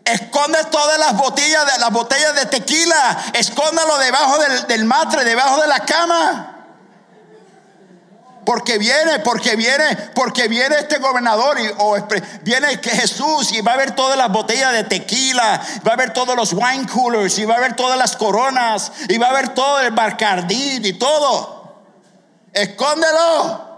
[0.06, 4.38] Esconde todas las botellas de las botellas de tequila, escóndalo debajo
[4.68, 6.58] del, matre, debajo de la cama.
[8.44, 11.70] Porque viene, porque viene, porque viene este gobernador y,
[12.42, 16.36] viene Jesús y va a ver todas las botellas de tequila, va a ver todos
[16.36, 19.80] los wine coolers y va a ver todas las coronas y va a ver todo
[19.82, 21.84] el bacardí y todo.
[22.52, 23.70] Escóndelo.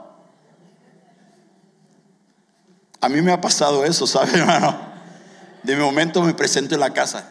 [3.02, 4.93] A mí me ha pasado eso, ¿sabe, hermano?
[5.64, 7.30] De momento me presento en la casa.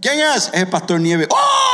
[0.00, 0.48] ¿Quién es?
[0.48, 1.26] Es el pastor Nieve.
[1.30, 1.68] ¡Oh,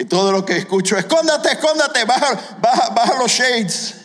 [0.00, 3.96] Y todo lo que escucho, escóndate, escóndate, baja, baja, los shades.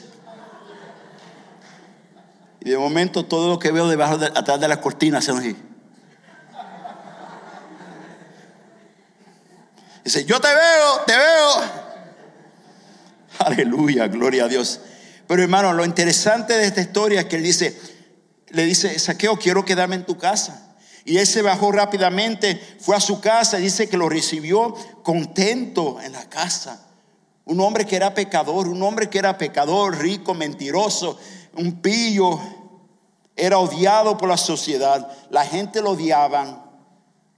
[2.59, 5.55] Y de momento todo lo que veo debajo de, atrás de las cortinas se así.
[10.03, 11.49] Dice, yo te veo, te veo.
[13.39, 14.81] Aleluya, gloria a Dios.
[15.27, 17.79] Pero hermano, lo interesante de esta historia es que él dice,
[18.49, 20.75] le dice, Saqueo, quiero quedarme en tu casa.
[21.03, 24.73] Y él se bajó rápidamente, fue a su casa, dice que lo recibió
[25.03, 26.87] contento en la casa.
[27.45, 31.19] Un hombre que era pecador, un hombre que era pecador, rico, mentiroso,
[31.53, 32.39] un pillo,
[33.35, 35.07] era odiado por la sociedad.
[35.29, 36.63] La gente lo odiaban.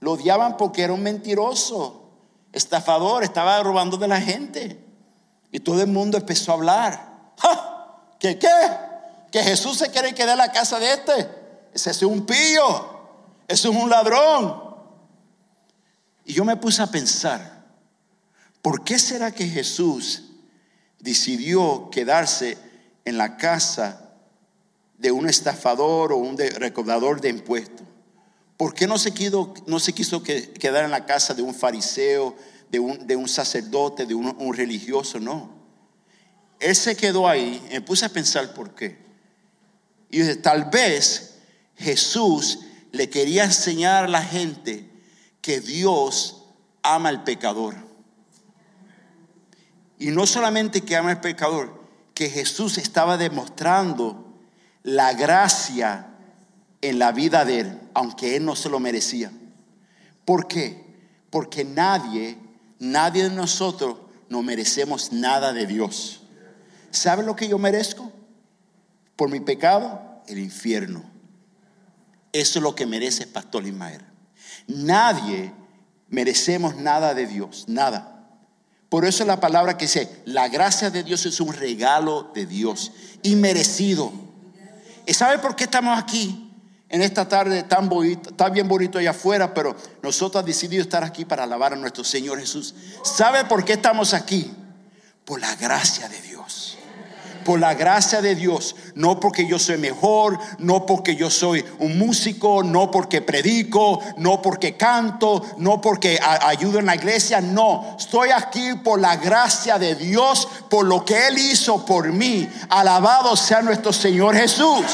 [0.00, 2.10] Lo odiaban porque era un mentiroso,
[2.52, 4.82] estafador, estaba robando de la gente.
[5.50, 7.34] Y todo el mundo empezó a hablar.
[8.18, 8.48] ¿Qué qué?
[9.30, 11.28] Que Jesús se quiere quedar en la casa de este.
[11.72, 12.98] Ese es un pillo.
[13.46, 14.62] Ese es un ladrón.
[16.24, 17.64] Y yo me puse a pensar,
[18.60, 20.24] ¿por qué será que Jesús
[20.98, 22.58] decidió quedarse
[23.04, 24.12] en la casa
[24.98, 27.86] de un estafador o un recaudador de impuestos?
[28.58, 32.36] ¿Por qué no se, quiso, no se quiso quedar en la casa de un fariseo,
[32.70, 35.57] de un, sacerdote, de un, religioso, no.
[36.60, 38.98] Él se quedó ahí, me puse a pensar por qué.
[40.10, 41.38] Y dije, tal vez
[41.76, 42.60] Jesús
[42.92, 44.88] le quería enseñar a la gente
[45.40, 46.44] que Dios
[46.82, 47.76] ama al pecador.
[49.98, 51.82] Y no solamente que ama al pecador,
[52.14, 54.34] que Jesús estaba demostrando
[54.82, 56.08] la gracia
[56.80, 59.30] en la vida de él, aunque él no se lo merecía.
[60.24, 60.84] ¿Por qué?
[61.30, 62.38] Porque nadie
[62.78, 63.96] Nadie de nosotros
[64.28, 66.17] no merecemos nada de Dios.
[66.90, 68.12] ¿Sabe lo que yo merezco?
[69.16, 71.02] Por mi pecado, el infierno.
[72.32, 74.02] Eso es lo que merece Pastor Ismael.
[74.66, 75.52] Nadie
[76.08, 78.26] merecemos nada de Dios, nada.
[78.88, 82.46] Por eso es la palabra que dice, la gracia de Dios es un regalo de
[82.46, 84.12] Dios, inmerecido.
[85.04, 86.44] ¿Y sabe por qué estamos aquí?
[86.90, 91.26] En esta tarde tan bonito, está bien bonito allá afuera, pero nosotros decidido estar aquí
[91.26, 92.74] para alabar a nuestro Señor Jesús.
[93.04, 94.50] ¿Sabe por qué estamos aquí?
[95.26, 96.77] Por la gracia de Dios
[97.44, 101.98] por la gracia de Dios, no porque yo soy mejor, no porque yo soy un
[101.98, 108.30] músico, no porque predico, no porque canto, no porque ayudo en la iglesia, no, estoy
[108.30, 112.48] aquí por la gracia de Dios, por lo que Él hizo por mí.
[112.68, 114.84] Alabado sea nuestro Señor Jesús,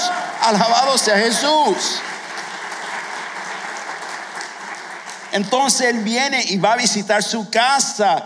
[0.43, 2.01] alabado sea Jesús.
[5.33, 8.25] Entonces Él viene y va a visitar su casa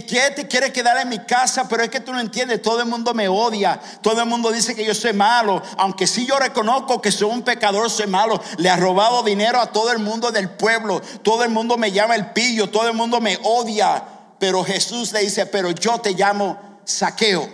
[0.00, 2.88] que te quiere quedar en mi casa, pero es que tú no entiendes, todo el
[2.88, 7.02] mundo me odia, todo el mundo dice que yo soy malo, aunque sí yo reconozco
[7.02, 10.48] que soy un pecador, soy malo, le ha robado dinero a todo el mundo del
[10.48, 14.02] pueblo, todo el mundo me llama el pillo, todo el mundo me odia,
[14.38, 17.48] pero Jesús le dice, pero yo te llamo saqueo,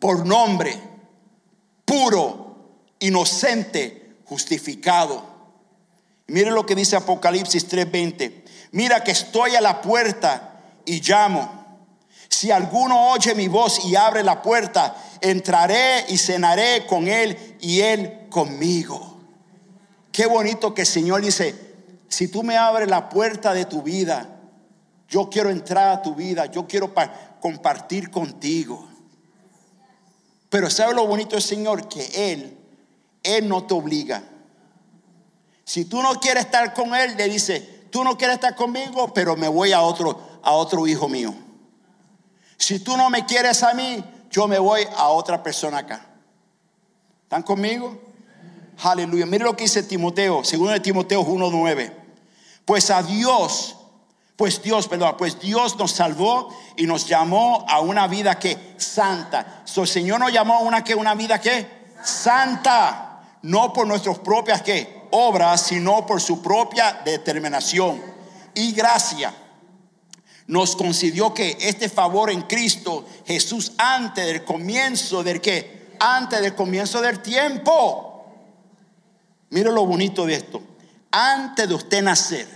[0.00, 0.82] por nombre,
[1.84, 2.56] puro,
[2.98, 5.22] inocente, justificado.
[6.26, 8.43] Mire lo que dice Apocalipsis 3:20
[8.74, 11.64] mira que estoy a la puerta y llamo.
[12.28, 17.80] Si alguno oye mi voz y abre la puerta, entraré y cenaré con él y
[17.80, 19.20] él conmigo.
[20.10, 21.54] Qué bonito que el Señor dice,
[22.08, 24.28] si tú me abres la puerta de tu vida,
[25.08, 26.92] yo quiero entrar a tu vida, yo quiero
[27.40, 28.88] compartir contigo.
[30.50, 31.88] Pero ¿sabe lo bonito del Señor?
[31.88, 32.58] Que Él,
[33.22, 34.24] Él no te obliga.
[35.64, 39.36] Si tú no quieres estar con Él, le dice, tú no quieres estar conmigo, pero
[39.36, 41.32] me voy a otro, a otro hijo mío.
[42.56, 46.04] Si tú no me quieres a mí, yo me voy a otra persona acá.
[47.22, 47.96] ¿Están conmigo?
[48.82, 49.26] Aleluya.
[49.26, 51.92] Mire lo que dice Timoteo, segundo de Timoteo 1:9.
[52.64, 53.76] Pues a Dios,
[54.34, 59.62] pues Dios, perdón, pues Dios nos salvó y nos llamó a una vida que santa.
[59.66, 64.18] So, el Señor nos llamó a una que una vida que santa, no por nuestras
[64.18, 68.02] propias que obra, sino por su propia determinación
[68.54, 69.32] y gracia.
[70.46, 76.54] Nos concedió que este favor en Cristo Jesús antes del comienzo del que, antes del
[76.54, 78.26] comienzo del tiempo.
[79.50, 80.60] Mire lo bonito de esto.
[81.12, 82.48] Antes de usted nacer,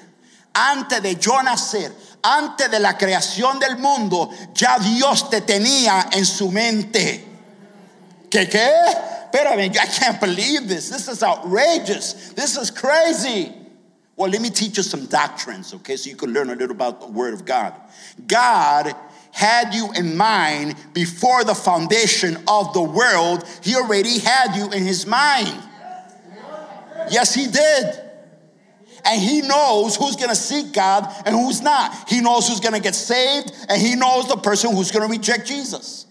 [0.52, 6.26] antes de yo nacer, antes de la creación del mundo, ya Dios te tenía en
[6.26, 7.24] su mente.
[8.28, 8.70] ¿Qué qué?
[9.34, 10.88] Mean, I can't believe this.
[10.88, 12.30] This is outrageous.
[12.30, 13.52] This is crazy.
[14.16, 17.00] Well, let me teach you some doctrines, okay, so you can learn a little about
[17.00, 17.72] the Word of God.
[18.26, 18.92] God
[19.30, 24.82] had you in mind before the foundation of the world, He already had you in
[24.82, 25.62] His mind.
[27.10, 28.02] Yes, He did.
[29.04, 32.08] And He knows who's gonna seek God and who's not.
[32.08, 36.06] He knows who's gonna get saved, and He knows the person who's gonna reject Jesus.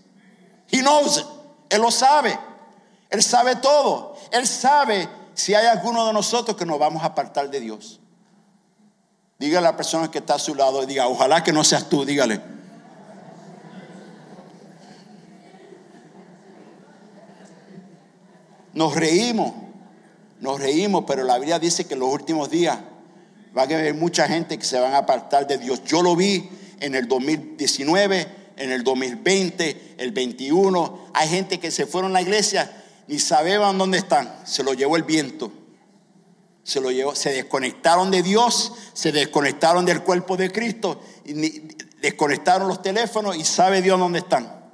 [0.68, 1.26] He knows it.
[1.70, 2.38] Él lo sabe.
[3.10, 4.16] Él sabe todo.
[4.32, 7.99] Él sabe si hay alguno de nosotros que nos vamos a apartar de Dios.
[9.39, 11.88] Diga a la persona que está a su lado y diga, ojalá que no seas
[11.89, 12.41] tú, dígale.
[18.74, 19.53] Nos reímos,
[20.39, 22.78] nos reímos, pero la Biblia dice que en los últimos días
[23.58, 25.84] va a haber mucha gente que se van a apartar de Dios.
[25.84, 26.49] Yo lo vi
[26.80, 28.28] en el 2019,
[28.58, 31.10] en el 2020, el 21.
[31.14, 32.72] Hay gente que se fueron a la iglesia
[33.08, 34.41] ni sabían dónde están.
[34.45, 35.51] Se lo llevó el viento.
[36.64, 40.99] Se lo llevó, se desconectaron de Dios, se desconectaron del cuerpo de Cristo,
[42.01, 44.66] desconectaron los teléfonos y sabe Dios dónde están.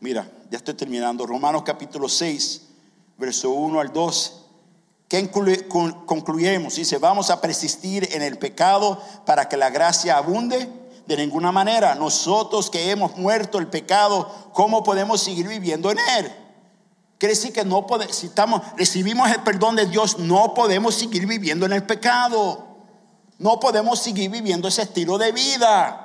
[0.00, 1.24] Mira, ya estoy terminando.
[1.24, 2.60] Romanos capítulo 6,
[3.16, 4.44] verso 1 al 2.
[5.08, 6.74] ¿Qué concluimos?
[6.74, 10.68] Dice, vamos a persistir en el pecado para que la gracia abunde
[11.06, 11.94] de ninguna manera.
[11.94, 16.32] Nosotros que hemos muerto el pecado, ¿cómo podemos seguir viviendo en él?
[17.18, 21.26] Quiere decir que no podemos, si estamos, recibimos el perdón de Dios, no podemos seguir
[21.26, 22.74] viviendo en el pecado.
[23.38, 26.00] No podemos seguir viviendo ese estilo de vida.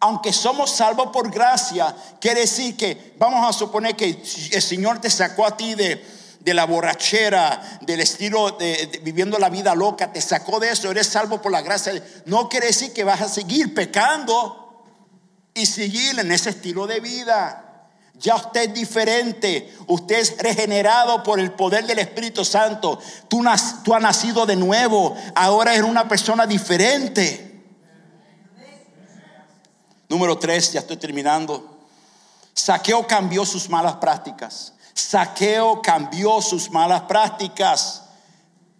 [0.00, 5.08] Aunque somos salvos por gracia, quiere decir que vamos a suponer que el Señor te
[5.08, 6.04] sacó a ti de,
[6.44, 11.06] de la borrachera, del estilo de, viviendo la vida loca, te sacó de eso, eres
[11.06, 12.04] salvo por la gracia.
[12.26, 14.84] No quiere decir que vas a seguir pecando
[15.54, 17.88] y seguir en ese estilo de vida.
[18.16, 22.98] Ya usted es diferente, usted es regenerado por el poder del Espíritu Santo.
[23.26, 23.42] Tú,
[23.82, 27.64] tú has nacido de nuevo, ahora eres una persona diferente.
[30.10, 31.78] Número tres, ya estoy terminando.
[32.52, 34.73] Saqueo cambió sus malas prácticas.
[34.94, 38.02] Saqueo cambió sus malas prácticas.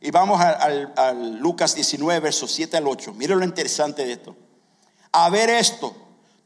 [0.00, 3.12] Y vamos al Lucas 19, versos 7 al 8.
[3.14, 4.36] Miren lo interesante de esto.
[5.12, 5.94] A ver esto,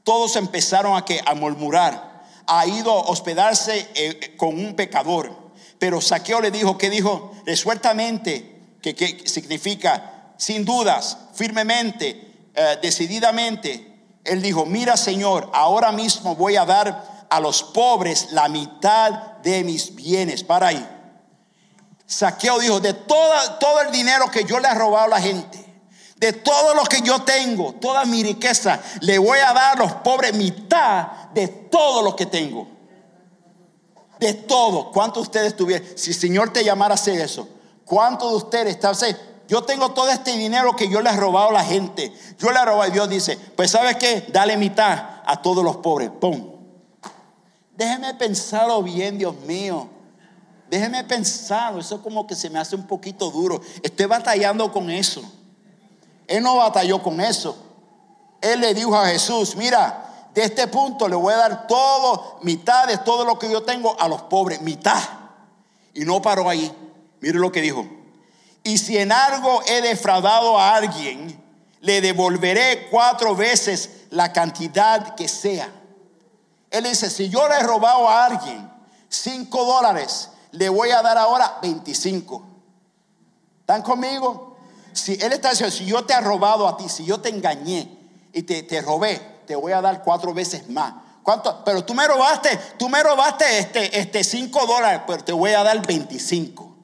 [0.05, 2.23] todos empezaron a, que, a murmurar.
[2.47, 5.37] Ha ido a hospedarse eh, con un pecador.
[5.79, 7.33] Pero Saqueo le dijo, ¿qué dijo?
[7.45, 13.89] Resueltamente, que, significa sin dudas, firmemente, eh, decididamente.
[14.25, 19.11] Él dijo, mira Señor, ahora mismo voy a dar a los pobres la mitad
[19.43, 20.45] de mis bienes.
[20.45, 20.89] Para ahí.
[22.07, 25.63] Saqueo dijo, de toda, todo el dinero que yo le he robado a la gente,
[26.17, 29.93] de todo lo que yo tengo, toda mi riqueza, le voy a dar a los
[29.97, 32.67] pobres mitad de todo lo que tengo.
[34.19, 34.91] De todo.
[34.91, 35.87] ¿Cuántos de ustedes tuvieran?
[35.97, 37.47] Si el Señor te llamara a hacer eso,
[37.85, 38.95] ¿cuántos de ustedes están?
[39.47, 42.13] Yo tengo todo este dinero que yo le he robado a la gente.
[42.39, 44.27] Yo le he robado y Dios dice, pues ¿sabes qué?
[44.33, 46.11] Dale mitad a todos los pobres.
[46.21, 46.58] ¡Pum!
[47.79, 49.89] Déjeme pensarlo bien, Dios mío.
[50.69, 51.79] Déjeme pensarlo.
[51.79, 53.61] Eso como que se me hace un poquito duro.
[53.85, 55.23] Estoy batallando con eso.
[56.27, 57.57] Él no batalló con eso.
[58.41, 62.89] Él le dijo a Jesús, mira, de este punto le voy a dar todo, mitad
[62.89, 65.01] de todo lo que yo tengo a los pobres, mitad.
[65.95, 66.75] Y no paró ahí.
[67.21, 67.87] Mire lo que dijo.
[68.65, 71.41] Y si en algo he defraudado a alguien,
[71.81, 75.78] le devolveré cuatro veces la cantidad que sea.
[76.71, 78.71] Él dice, si yo le he robado a alguien
[79.09, 82.43] 5 dólares, le voy a dar ahora 25.
[83.61, 84.57] ¿Están conmigo?
[84.93, 87.99] Si él está diciendo, si yo te he robado a ti, si yo te engañé
[88.33, 90.95] y te, te robé, te voy a dar cuatro veces más.
[91.23, 91.63] ¿Cuánto?
[91.65, 95.63] Pero tú me robaste, tú me robaste este, este 5 dólares, pero te voy a
[95.63, 96.75] dar 25.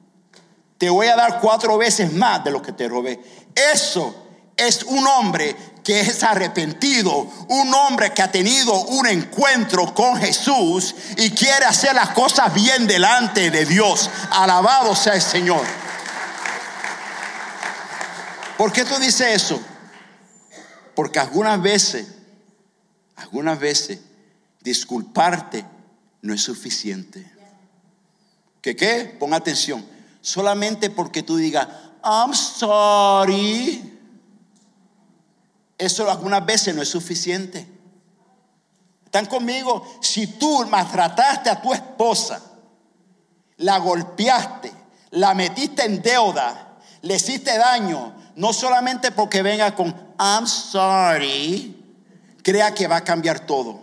[0.77, 3.23] Te voy a dar cuatro veces más de lo que te robé.
[3.55, 4.13] Eso
[4.57, 5.55] es un hombre
[5.85, 11.93] que es arrepentido, un hombre que ha tenido un encuentro con Jesús y quiere hacer
[11.93, 14.09] las cosas bien delante de Dios.
[14.31, 15.63] Alabado sea el Señor.
[18.57, 19.61] ¿Por qué tú dices eso?
[20.95, 22.07] Porque algunas veces,
[23.17, 23.99] algunas veces,
[24.61, 25.63] disculparte
[26.23, 27.31] no es suficiente.
[28.59, 29.15] ¿Qué qué?
[29.19, 29.85] Pon atención.
[30.19, 31.67] Solamente porque tú digas,
[32.03, 33.94] I'm sorry
[35.77, 37.67] eso algunas veces no es suficiente.
[39.05, 39.85] ¿Están conmigo?
[40.01, 42.41] Si tú maltrataste a tu esposa,
[43.57, 44.71] la golpeaste,
[45.11, 49.87] la metiste en deuda, le hiciste daño, no solamente porque venga con
[50.19, 51.75] I'm sorry,
[52.43, 53.79] crea que va a cambiar todo.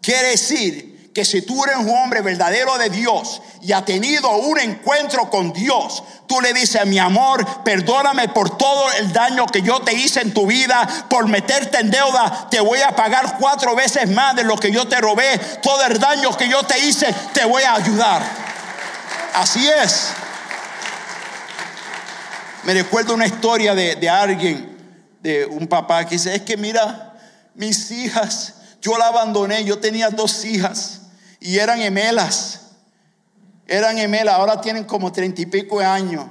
[0.00, 4.58] Quiere decir que si tú eres un hombre verdadero de Dios y ha tenido un
[4.58, 9.80] encuentro con Dios, tú le dices, mi amor, perdóname por todo el daño que yo
[9.80, 14.08] te hice en tu vida, por meterte en deuda, te voy a pagar cuatro veces
[14.10, 17.44] más de lo que yo te robé, todo el daño que yo te hice, te
[17.44, 18.22] voy a ayudar.
[19.34, 20.08] Así es.
[22.62, 24.78] Me recuerdo una historia de, de alguien,
[25.20, 27.12] de un papá que dice, es que mira,
[27.54, 31.01] mis hijas, yo la abandoné, yo tenía dos hijas
[31.42, 32.60] y eran gemelas.
[33.66, 36.26] Eran gemelas, ahora tienen como treinta y pico de años.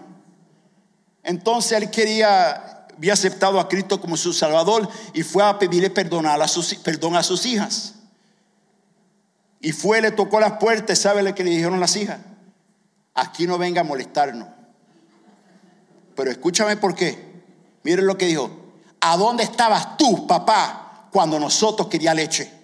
[1.24, 6.26] Entonces él quería, había aceptado a Cristo como su Salvador y fue a pedirle perdón
[6.26, 7.95] a, sus, perdón a sus hijas.
[9.59, 12.20] Y fue, le tocó las puertas, ¿sabe lo que le dijeron las hijas?
[13.14, 14.47] Aquí no venga a molestarnos.
[16.16, 17.43] Pero escúchame por qué.
[17.84, 18.49] Miren lo que dijo.
[19.01, 22.61] ¿A dónde estabas tú, papá, cuando nosotros quería leche?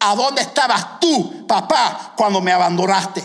[0.00, 3.22] ¿A dónde estabas tú, papá, cuando me abandonaste?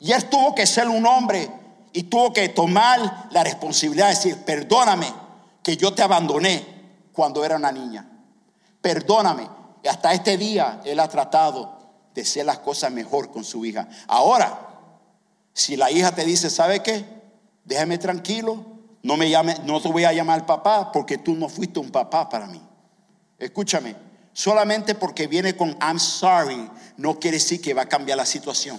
[0.00, 1.50] Y él tuvo que ser un hombre
[1.92, 5.12] y tuvo que tomar la responsabilidad de decir, perdóname
[5.62, 6.66] que yo te abandoné
[7.12, 8.08] cuando era una niña.
[8.80, 9.48] Perdóname.
[9.82, 11.78] Y hasta este día él ha tratado
[12.14, 13.88] de hacer las cosas mejor con su hija.
[14.08, 14.68] Ahora,
[15.52, 17.04] si la hija te dice, ¿sabe qué?
[17.64, 18.64] Déjame tranquilo,
[19.02, 22.28] no me llame, no te voy a llamar papá porque tú no fuiste un papá
[22.28, 22.60] para mí.
[23.38, 23.94] Escúchame,
[24.32, 28.78] Solamente porque viene con I'm sorry no quiere decir que va a cambiar la situación.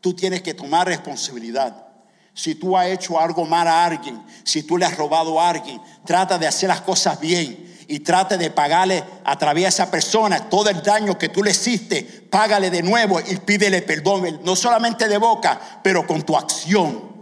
[0.00, 1.86] Tú tienes que tomar responsabilidad.
[2.34, 5.80] Si tú has hecho algo mal a alguien, si tú le has robado a alguien,
[6.04, 10.48] trata de hacer las cosas bien y trata de pagarle a través de esa persona
[10.48, 12.02] todo el daño que tú le hiciste.
[12.02, 17.16] Págale de nuevo y pídele perdón, no solamente de boca, pero con tu acción.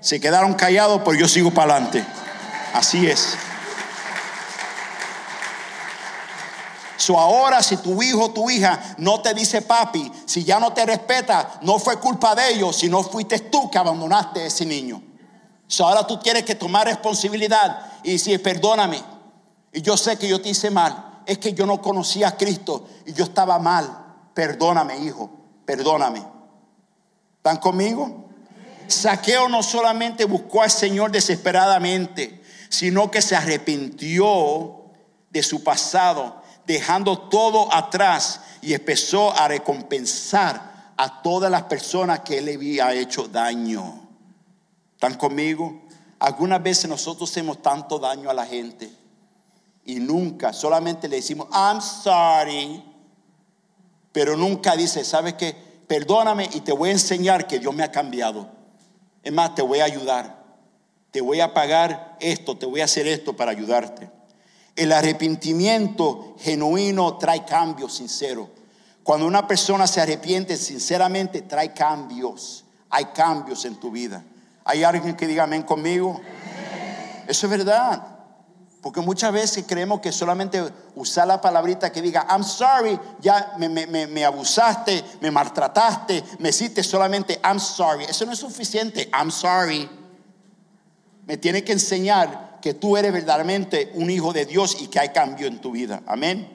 [0.00, 2.04] Se quedaron callados, pero yo sigo para adelante.
[2.74, 3.36] Así es.
[7.00, 10.74] So ahora si tu hijo o tu hija no te dice papi, si ya no
[10.74, 15.02] te respeta, no fue culpa de ellos, sino fuiste tú que abandonaste a ese niño.
[15.66, 19.02] So ahora tú tienes que tomar responsabilidad y decir, perdóname,
[19.72, 21.22] Y yo sé que yo te hice mal.
[21.24, 23.88] Es que yo no conocía a Cristo y yo estaba mal.
[24.34, 25.30] Perdóname, hijo.
[25.64, 26.22] Perdóname.
[27.38, 28.28] ¿Están conmigo?
[28.88, 34.84] Saqueo no solamente buscó al Señor desesperadamente, sino que se arrepintió
[35.30, 42.38] de su pasado, dejando todo atrás y empezó a recompensar a todas las personas que
[42.38, 44.08] él le había hecho daño.
[44.94, 45.82] ¿Están conmigo?
[46.18, 48.92] Algunas veces nosotros hacemos tanto daño a la gente
[49.84, 52.84] y nunca, solamente le decimos, I'm sorry,
[54.12, 55.56] pero nunca dice, ¿sabes qué?
[55.86, 58.48] Perdóname y te voy a enseñar que Dios me ha cambiado.
[59.22, 60.40] Es más, te voy a ayudar.
[61.10, 64.10] Te voy a pagar esto, te voy a hacer esto para ayudarte.
[64.80, 68.48] El arrepentimiento genuino trae cambios sinceros.
[69.02, 72.64] Cuando una persona se arrepiente sinceramente, trae cambios.
[72.88, 74.24] Hay cambios en tu vida.
[74.64, 76.18] ¿Hay alguien que diga amén conmigo?
[77.28, 78.06] Eso es verdad.
[78.80, 83.68] Porque muchas veces creemos que solamente usar la palabrita que diga, I'm sorry, ya me,
[83.68, 88.04] me, abusaste, me maltrataste, me hiciste solamente, I'm sorry.
[88.04, 89.90] Eso no es suficiente, I'm sorry.
[91.26, 95.10] Me tiene que enseñar que tú eres verdaderamente un hijo de Dios y que hay
[95.10, 96.02] cambio en tu vida.
[96.06, 96.48] Amén.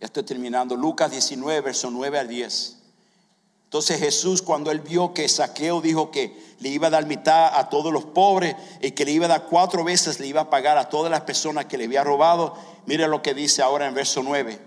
[0.00, 0.76] Ya estoy terminando.
[0.76, 2.76] Lucas 19, verso 9 al 10.
[3.64, 7.68] Entonces Jesús cuando él vio que Saqueo dijo que le iba a dar mitad a
[7.68, 10.76] todos los pobres y que le iba a dar cuatro veces, le iba a pagar
[10.76, 14.24] a todas las personas que le había robado, mire lo que dice ahora en verso
[14.24, 14.58] 9.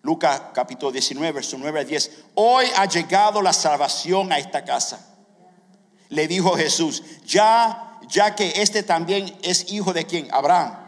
[0.00, 2.10] Lucas capítulo 19, verso 9 al 10.
[2.34, 5.11] Hoy ha llegado la salvación a esta casa.
[6.12, 10.28] Le dijo Jesús, ya, ya que este también es hijo de quien?
[10.30, 10.78] Abraham.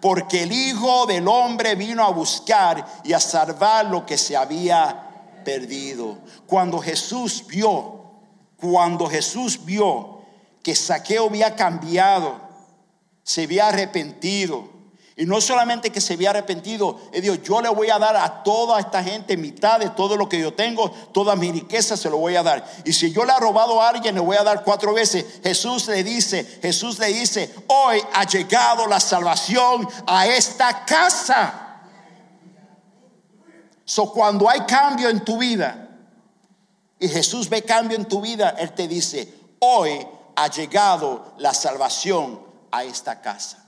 [0.00, 5.38] Porque el Hijo del Hombre vino a buscar y a salvar lo que se había
[5.44, 6.18] perdido.
[6.48, 8.10] Cuando Jesús vio,
[8.56, 10.22] cuando Jesús vio
[10.64, 12.40] que Saqueo había cambiado,
[13.22, 14.68] se había arrepentido,
[15.14, 18.80] y no solamente que se había arrepentido, dijo, yo le voy a dar a toda
[18.80, 22.36] esta gente mitad de todo lo que yo tengo, toda mi riqueza se lo voy
[22.36, 22.64] a dar.
[22.86, 25.40] Y si yo le he robado a alguien, le voy a dar cuatro veces.
[25.42, 31.80] Jesús le dice, Jesús le dice, hoy ha llegado la salvación a esta casa.
[33.84, 35.90] So, cuando hay cambio en tu vida
[36.98, 40.06] y Jesús ve cambio en tu vida, Él te dice, hoy
[40.36, 42.40] ha llegado la salvación
[42.70, 43.62] a esta casa.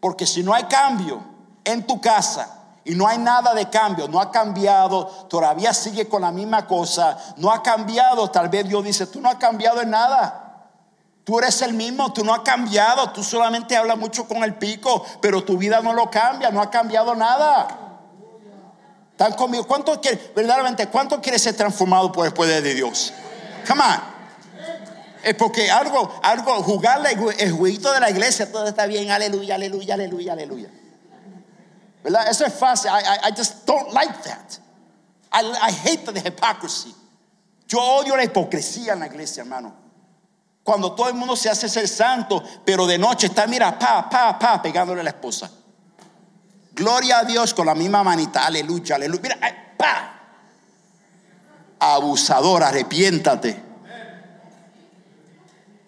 [0.00, 1.22] Porque si no hay cambio
[1.62, 6.22] en tu casa y no hay nada de cambio, no ha cambiado, todavía sigue con
[6.22, 9.90] la misma cosa, no ha cambiado, tal vez Dios dice, tú no has cambiado en
[9.90, 10.46] nada.
[11.22, 15.04] Tú eres el mismo, tú no has cambiado, tú solamente hablas mucho con el pico,
[15.20, 17.68] pero tu vida no lo cambia, no ha cambiado nada.
[19.12, 19.66] ¿Están conmigo?
[19.66, 23.12] ¿Cuánto quiere, verdaderamente, cuánto quiere ser transformado por el poder de Dios?
[23.68, 24.19] Come on.
[25.22, 29.94] Es porque algo, algo, jugarle el jueguito de la iglesia, todo está bien, aleluya, aleluya,
[29.94, 30.70] aleluya, aleluya.
[32.02, 32.28] ¿Verdad?
[32.30, 32.90] Eso es fácil.
[32.90, 34.58] I, just don't like that.
[35.32, 36.94] I, I hate the hypocrisy.
[37.68, 39.74] Yo odio la hipocresía en la iglesia, hermano.
[40.64, 44.38] Cuando todo el mundo se hace ser santo, pero de noche está, mira, pa, pa,
[44.38, 45.50] pa, pegándole a la esposa.
[46.72, 48.46] Gloria a Dios con la misma manita.
[48.46, 49.20] Aleluya, aleluya.
[49.22, 49.38] Mira,
[49.76, 50.14] pa.
[51.78, 53.69] Abusador, arrepiéntate.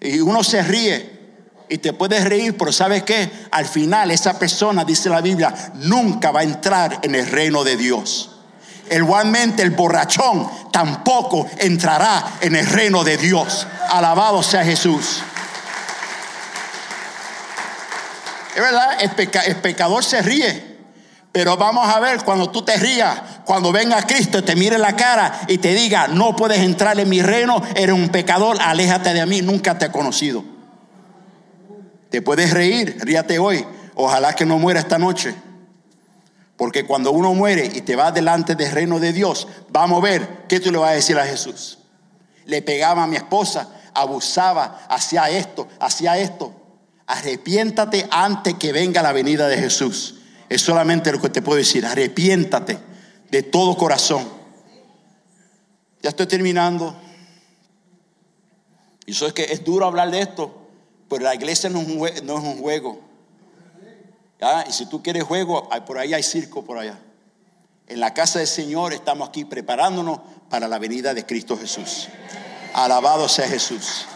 [0.03, 1.21] Y uno se ríe.
[1.69, 3.31] Y te puedes reír, pero ¿sabes qué?
[3.51, 7.77] Al final esa persona, dice la Biblia, nunca va a entrar en el reino de
[7.77, 8.31] Dios.
[8.91, 13.67] Igualmente el borrachón tampoco entrará en el reino de Dios.
[13.89, 15.23] Alabado sea Jesús.
[18.55, 18.99] Es verdad,
[19.47, 20.72] el pecador se ríe.
[21.33, 25.41] Pero vamos a ver cuando tú te rías, cuando venga Cristo, te mire la cara
[25.49, 29.41] y te diga, no puedes entrar en mi reino, eres un pecador, aléjate de mí,
[29.41, 30.45] nunca te he conocido.
[32.11, 33.65] Te puedes reír, ríate hoy,
[33.95, 35.35] ojalá que no muera esta noche.
[36.59, 40.45] Porque cuando uno muere y te va delante del reino de Dios, vamos a ver
[40.49, 41.79] qué tú le vas a decir a Jesús.
[42.45, 46.53] Le pegaba a mi esposa, abusaba, hacía esto, hacía esto.
[47.07, 50.17] Arrepiéntate antes que venga la venida de Jesús.
[50.53, 51.87] Es solamente lo que te puedo decir.
[51.87, 52.79] Arrepiéntate
[53.31, 54.29] de todo corazón.
[56.03, 56.95] Ya estoy terminando.
[59.07, 60.55] Y eso es que es duro hablar de esto,
[61.09, 63.01] pero la iglesia no es un, juego.
[64.69, 66.99] Y si tú quieres juego, por ahí hay circo por allá.
[67.87, 72.09] En la casa del Señor estamos aquí preparándonos para la venida de Cristo Jesús.
[72.75, 74.07] Alabado sea Jesús.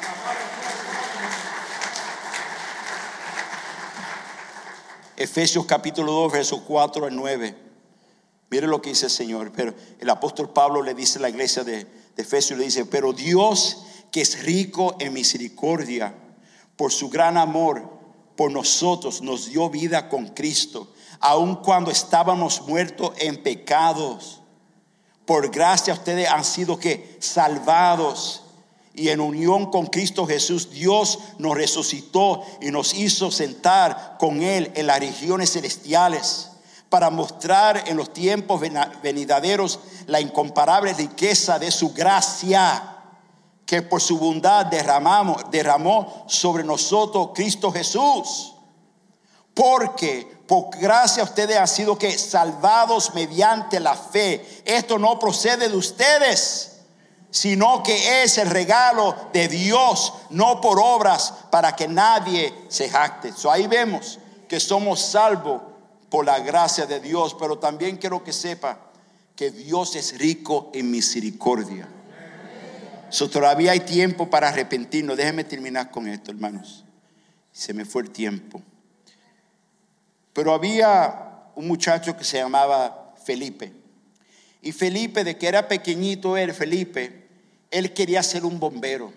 [5.17, 7.57] Efesios capítulo 2, versos 4 al 9.
[8.51, 9.53] Mire lo que dice el Señor.
[9.53, 13.12] Pero el apóstol Pablo le dice a la iglesia de, de Efesios, le dice, pero
[13.12, 13.79] Dios
[14.11, 16.14] que es rico en misericordia,
[16.77, 17.97] por su gran amor
[18.35, 24.41] por nosotros, nos dio vida con Cristo, aun cuando estábamos muertos en pecados.
[25.25, 28.45] Por gracia ustedes han sido que salvados
[28.97, 34.72] y en unión con Cristo Jesús, Dios nos resucitó y nos hizo sentar con Él
[34.74, 36.51] en las regiones celestiales
[36.88, 38.61] para mostrar en los tiempos
[39.03, 42.94] venideros la incomparable riqueza de su gracia
[43.66, 48.55] que por su bondad derramamos, derramó sobre nosotros Cristo Jesús.
[49.53, 54.62] Porque por gracia ustedes han sido que salvados mediante la fe.
[54.64, 56.76] Esto no procede de ustedes
[57.37, 63.30] sino que es el regalo de Dios, no por obras, para que nadie se jacte.
[63.51, 64.18] ahí vemos
[64.49, 65.61] que somos salvos
[66.09, 68.78] por la gracia de Dios, pero también quiero que sepa
[69.37, 71.87] que Dios es rico en misericordia.
[73.30, 75.18] todavía hay tiempo para arrepentirnos.
[75.18, 76.87] Déjenme terminar con esto, hermanos.
[77.53, 78.62] Se me fue el tiempo.
[80.32, 83.74] Pero había un muchacho que se llamaba Felipe.
[84.62, 87.26] Y Felipe, de que era pequeñito, él, Felipe,
[87.71, 89.12] él quería ser un bombero.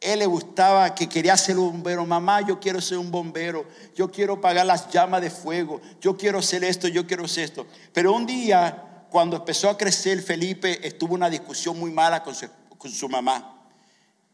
[0.00, 2.06] Él le gustaba que quería ser un bombero.
[2.06, 3.66] Mamá, yo quiero ser un bombero.
[3.96, 5.80] Yo quiero pagar las llamas de fuego.
[6.00, 7.66] Yo quiero hacer esto, yo quiero hacer esto.
[7.92, 13.08] Pero un día, cuando empezó a crecer, Felipe estuvo una discusión muy mala con su,
[13.08, 13.56] mamá.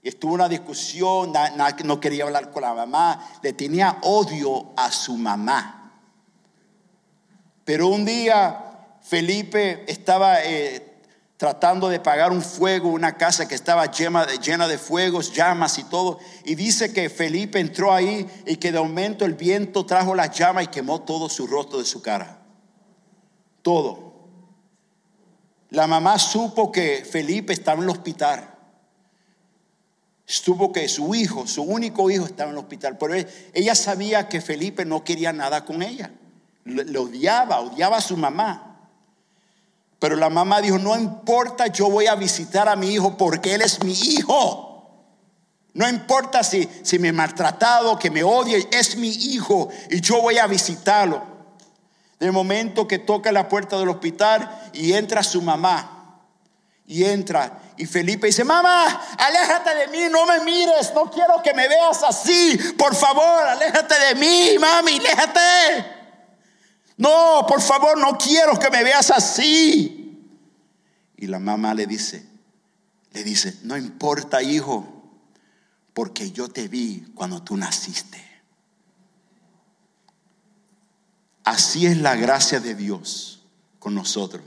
[0.03, 1.33] Estuvo una discusión,
[1.85, 3.39] no quería hablar con la mamá.
[3.43, 5.81] Le tenía odio a su mamá.
[7.65, 10.45] Pero un día Felipe estaba...
[10.45, 10.94] Eh,
[11.37, 16.19] tratando de pagar un fuego, una casa que estaba llena de, fuegos, llamas y todo.
[16.45, 20.65] Y dice que Felipe entró ahí y que de momento el viento trajo las llamas
[20.65, 22.39] y quemó todo su rostro de su cara.
[23.63, 24.15] Todo.
[25.71, 28.51] La mamá supo que Felipe estaba en el hospital.
[30.27, 32.97] Supo que su hijo, su único hijo, estaba en el hospital.
[32.97, 33.15] Pero
[33.53, 36.13] ella sabía que Felipe no quería nada con ella.
[36.65, 38.74] Le odiaba, odiaba a su mamá.
[40.05, 43.63] Pero la mamá dijo, no importa, yo voy a visitar a mi hijo porque él
[43.63, 45.09] es mi hijo.
[45.73, 50.21] No importa si, si me he maltratado, que me odie, es mi hijo y yo
[50.21, 51.23] voy a visitarlo.
[52.21, 56.21] De momento que toca la puerta del hospital y entra su mamá.
[56.87, 58.85] Y entra y Felipe dice, mamá,
[59.17, 62.59] aléjate de mí, no me mires, no quiero que me veas así.
[62.77, 65.95] Por favor, aléjate de mí, mami, aléjate.
[66.97, 69.94] No, por favor, no quiero que me veas así.
[71.25, 72.23] Y la mamá le dice,
[73.13, 74.87] le dice, no importa, hijo,
[75.95, 78.23] porque yo te vi cuando tú naciste.
[81.43, 83.43] Así es la gracia de Dios
[83.79, 84.45] con nosotros.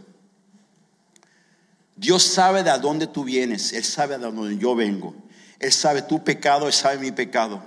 [1.95, 5.15] Dios sabe de dónde tú vienes, Él sabe de dónde yo vengo.
[5.57, 7.63] Él sabe tu pecado, Él sabe mi pecado.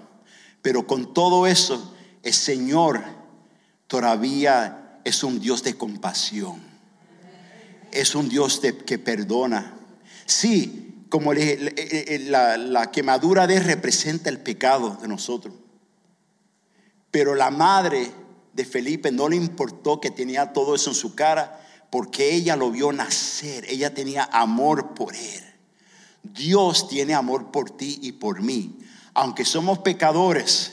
[0.62, 3.02] Pero con todo eso, el Señor
[3.88, 6.69] todavía es un Dios de compasión.
[7.93, 9.74] Es un Dios que perdona.
[10.26, 15.55] Sí, como la, la quemadura de representa el pecado de nosotros.
[17.11, 18.11] Pero la madre
[18.53, 21.61] de Felipe no le importó que tenía todo eso en su cara
[21.91, 23.64] porque ella lo vio nacer.
[23.68, 25.45] Ella tenía amor por él.
[26.22, 28.78] Dios tiene amor por ti y por mí.
[29.14, 30.72] Aunque somos pecadores,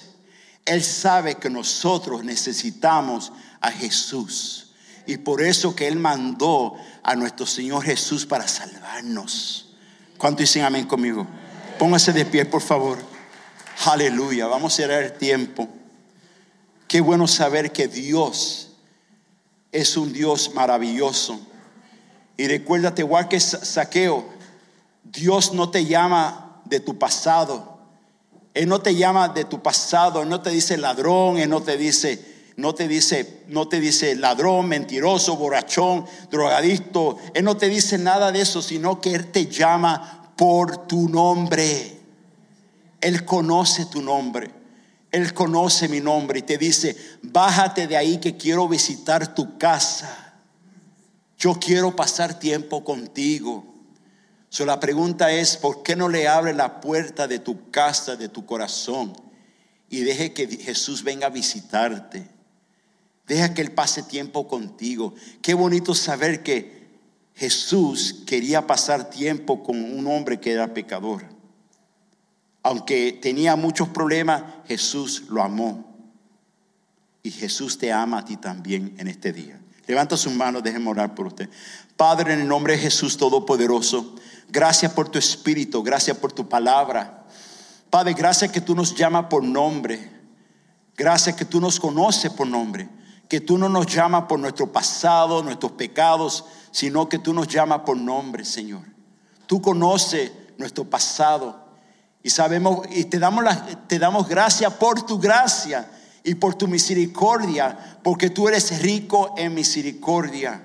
[0.65, 4.66] él sabe que nosotros necesitamos a Jesús.
[5.07, 9.69] Y por eso que Él mandó a nuestro Señor Jesús para salvarnos.
[10.17, 11.25] ¿Cuánto dicen amén conmigo?
[11.79, 12.97] Póngase de pie, por favor.
[13.85, 14.47] Aleluya.
[14.47, 15.69] Vamos a cerrar el tiempo.
[16.87, 18.69] Qué bueno saber que Dios
[19.71, 21.39] es un Dios maravilloso.
[22.35, 24.25] Y recuérdate, igual que Saqueo,
[25.03, 27.79] Dios no te llama de tu pasado.
[28.53, 31.77] Él no te llama de tu pasado, Él no te dice ladrón, Él no te
[31.77, 37.17] dice, no te dice, no te dice ladrón, mentiroso, borrachón, drogadicto.
[37.35, 41.99] Él no te dice nada de eso, sino que Él te llama por tu nombre.
[42.99, 44.49] Él conoce tu nombre.
[45.11, 50.33] Él conoce mi nombre y te dice, bájate de ahí que quiero visitar tu casa.
[51.37, 53.65] Yo quiero pasar tiempo contigo.
[54.49, 58.29] So, la pregunta es, ¿por qué no le abre la puerta de tu casa, de
[58.29, 59.13] tu corazón?
[59.89, 62.36] Y deje que Jesús venga a visitarte.
[63.27, 65.13] Deja que Él pase tiempo contigo.
[65.41, 66.87] Qué bonito saber que
[67.35, 71.23] Jesús quería pasar tiempo con un hombre que era pecador.
[72.63, 75.85] Aunque tenía muchos problemas, Jesús lo amó.
[77.21, 79.59] Y Jesús te ama a ti también en este día.
[79.85, 81.49] Levanta sus manos, déjenme orar por usted.
[81.95, 84.15] Padre, en el nombre de Jesús Todopoderoso.
[84.49, 87.25] Gracias por tu espíritu, gracias por tu palabra.
[87.89, 90.11] Padre, gracias que tú nos llamas por nombre.
[90.95, 92.89] Gracias que tú nos conoces por nombre.
[93.27, 97.81] Que tú no nos llamas por nuestro pasado, nuestros pecados, sino que tú nos llamas
[97.81, 98.83] por nombre, Señor.
[99.45, 101.67] Tú conoces nuestro pasado
[102.23, 103.45] y sabemos y te damos
[103.87, 105.89] te damos gracias por tu gracia
[106.23, 110.61] y por tu misericordia, porque tú eres rico en misericordia.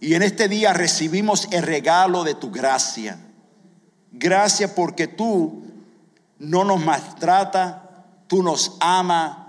[0.00, 3.18] Y en este día recibimos el regalo de tu gracia.
[4.12, 5.64] Gracias porque tú
[6.38, 9.39] no nos maltrata, tú nos amas,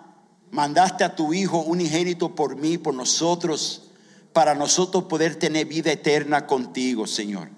[0.51, 3.89] mandaste a tu Hijo unigénito por mí, por nosotros,
[4.33, 7.49] para nosotros poder tener vida eterna contigo, Señor.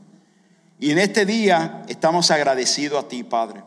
[0.80, 3.64] Y en este día estamos agradecidos a ti, Padre.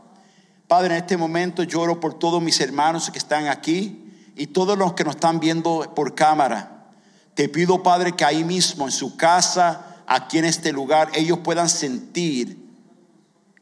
[0.66, 4.94] Padre, en este momento lloro por todos mis hermanos que están aquí y todos los
[4.94, 6.88] que nos están viendo por cámara.
[7.34, 11.68] Te pido, Padre, que ahí mismo, en su casa, aquí en este lugar, ellos puedan
[11.68, 12.58] sentir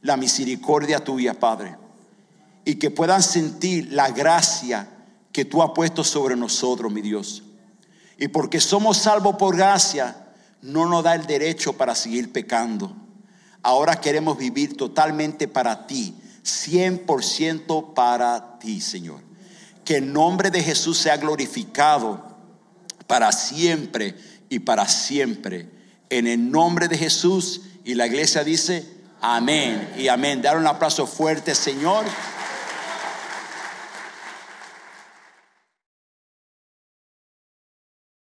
[0.01, 1.85] la misericordia tuya, Padre
[2.65, 4.89] y que puedan sentir la gracia
[5.35, 7.43] que tú has puesto sobre nosotros, mi Dios.
[8.19, 10.29] Y porque somos salvos por gracia,
[10.63, 12.95] no nos da el derecho para seguir pecando.
[13.61, 16.15] Ahora queremos vivir totalmente para ti,
[16.45, 19.23] 100% para ti, Señor.
[19.85, 22.25] Que el nombre de Jesús sea glorificado
[23.09, 24.15] para siempre
[24.49, 25.69] y para siempre.
[26.11, 28.89] En el nombre de Jesús y la iglesia dice,
[29.21, 30.43] amén y amén.
[30.43, 32.05] Dar un aplauso fuerte, Señor.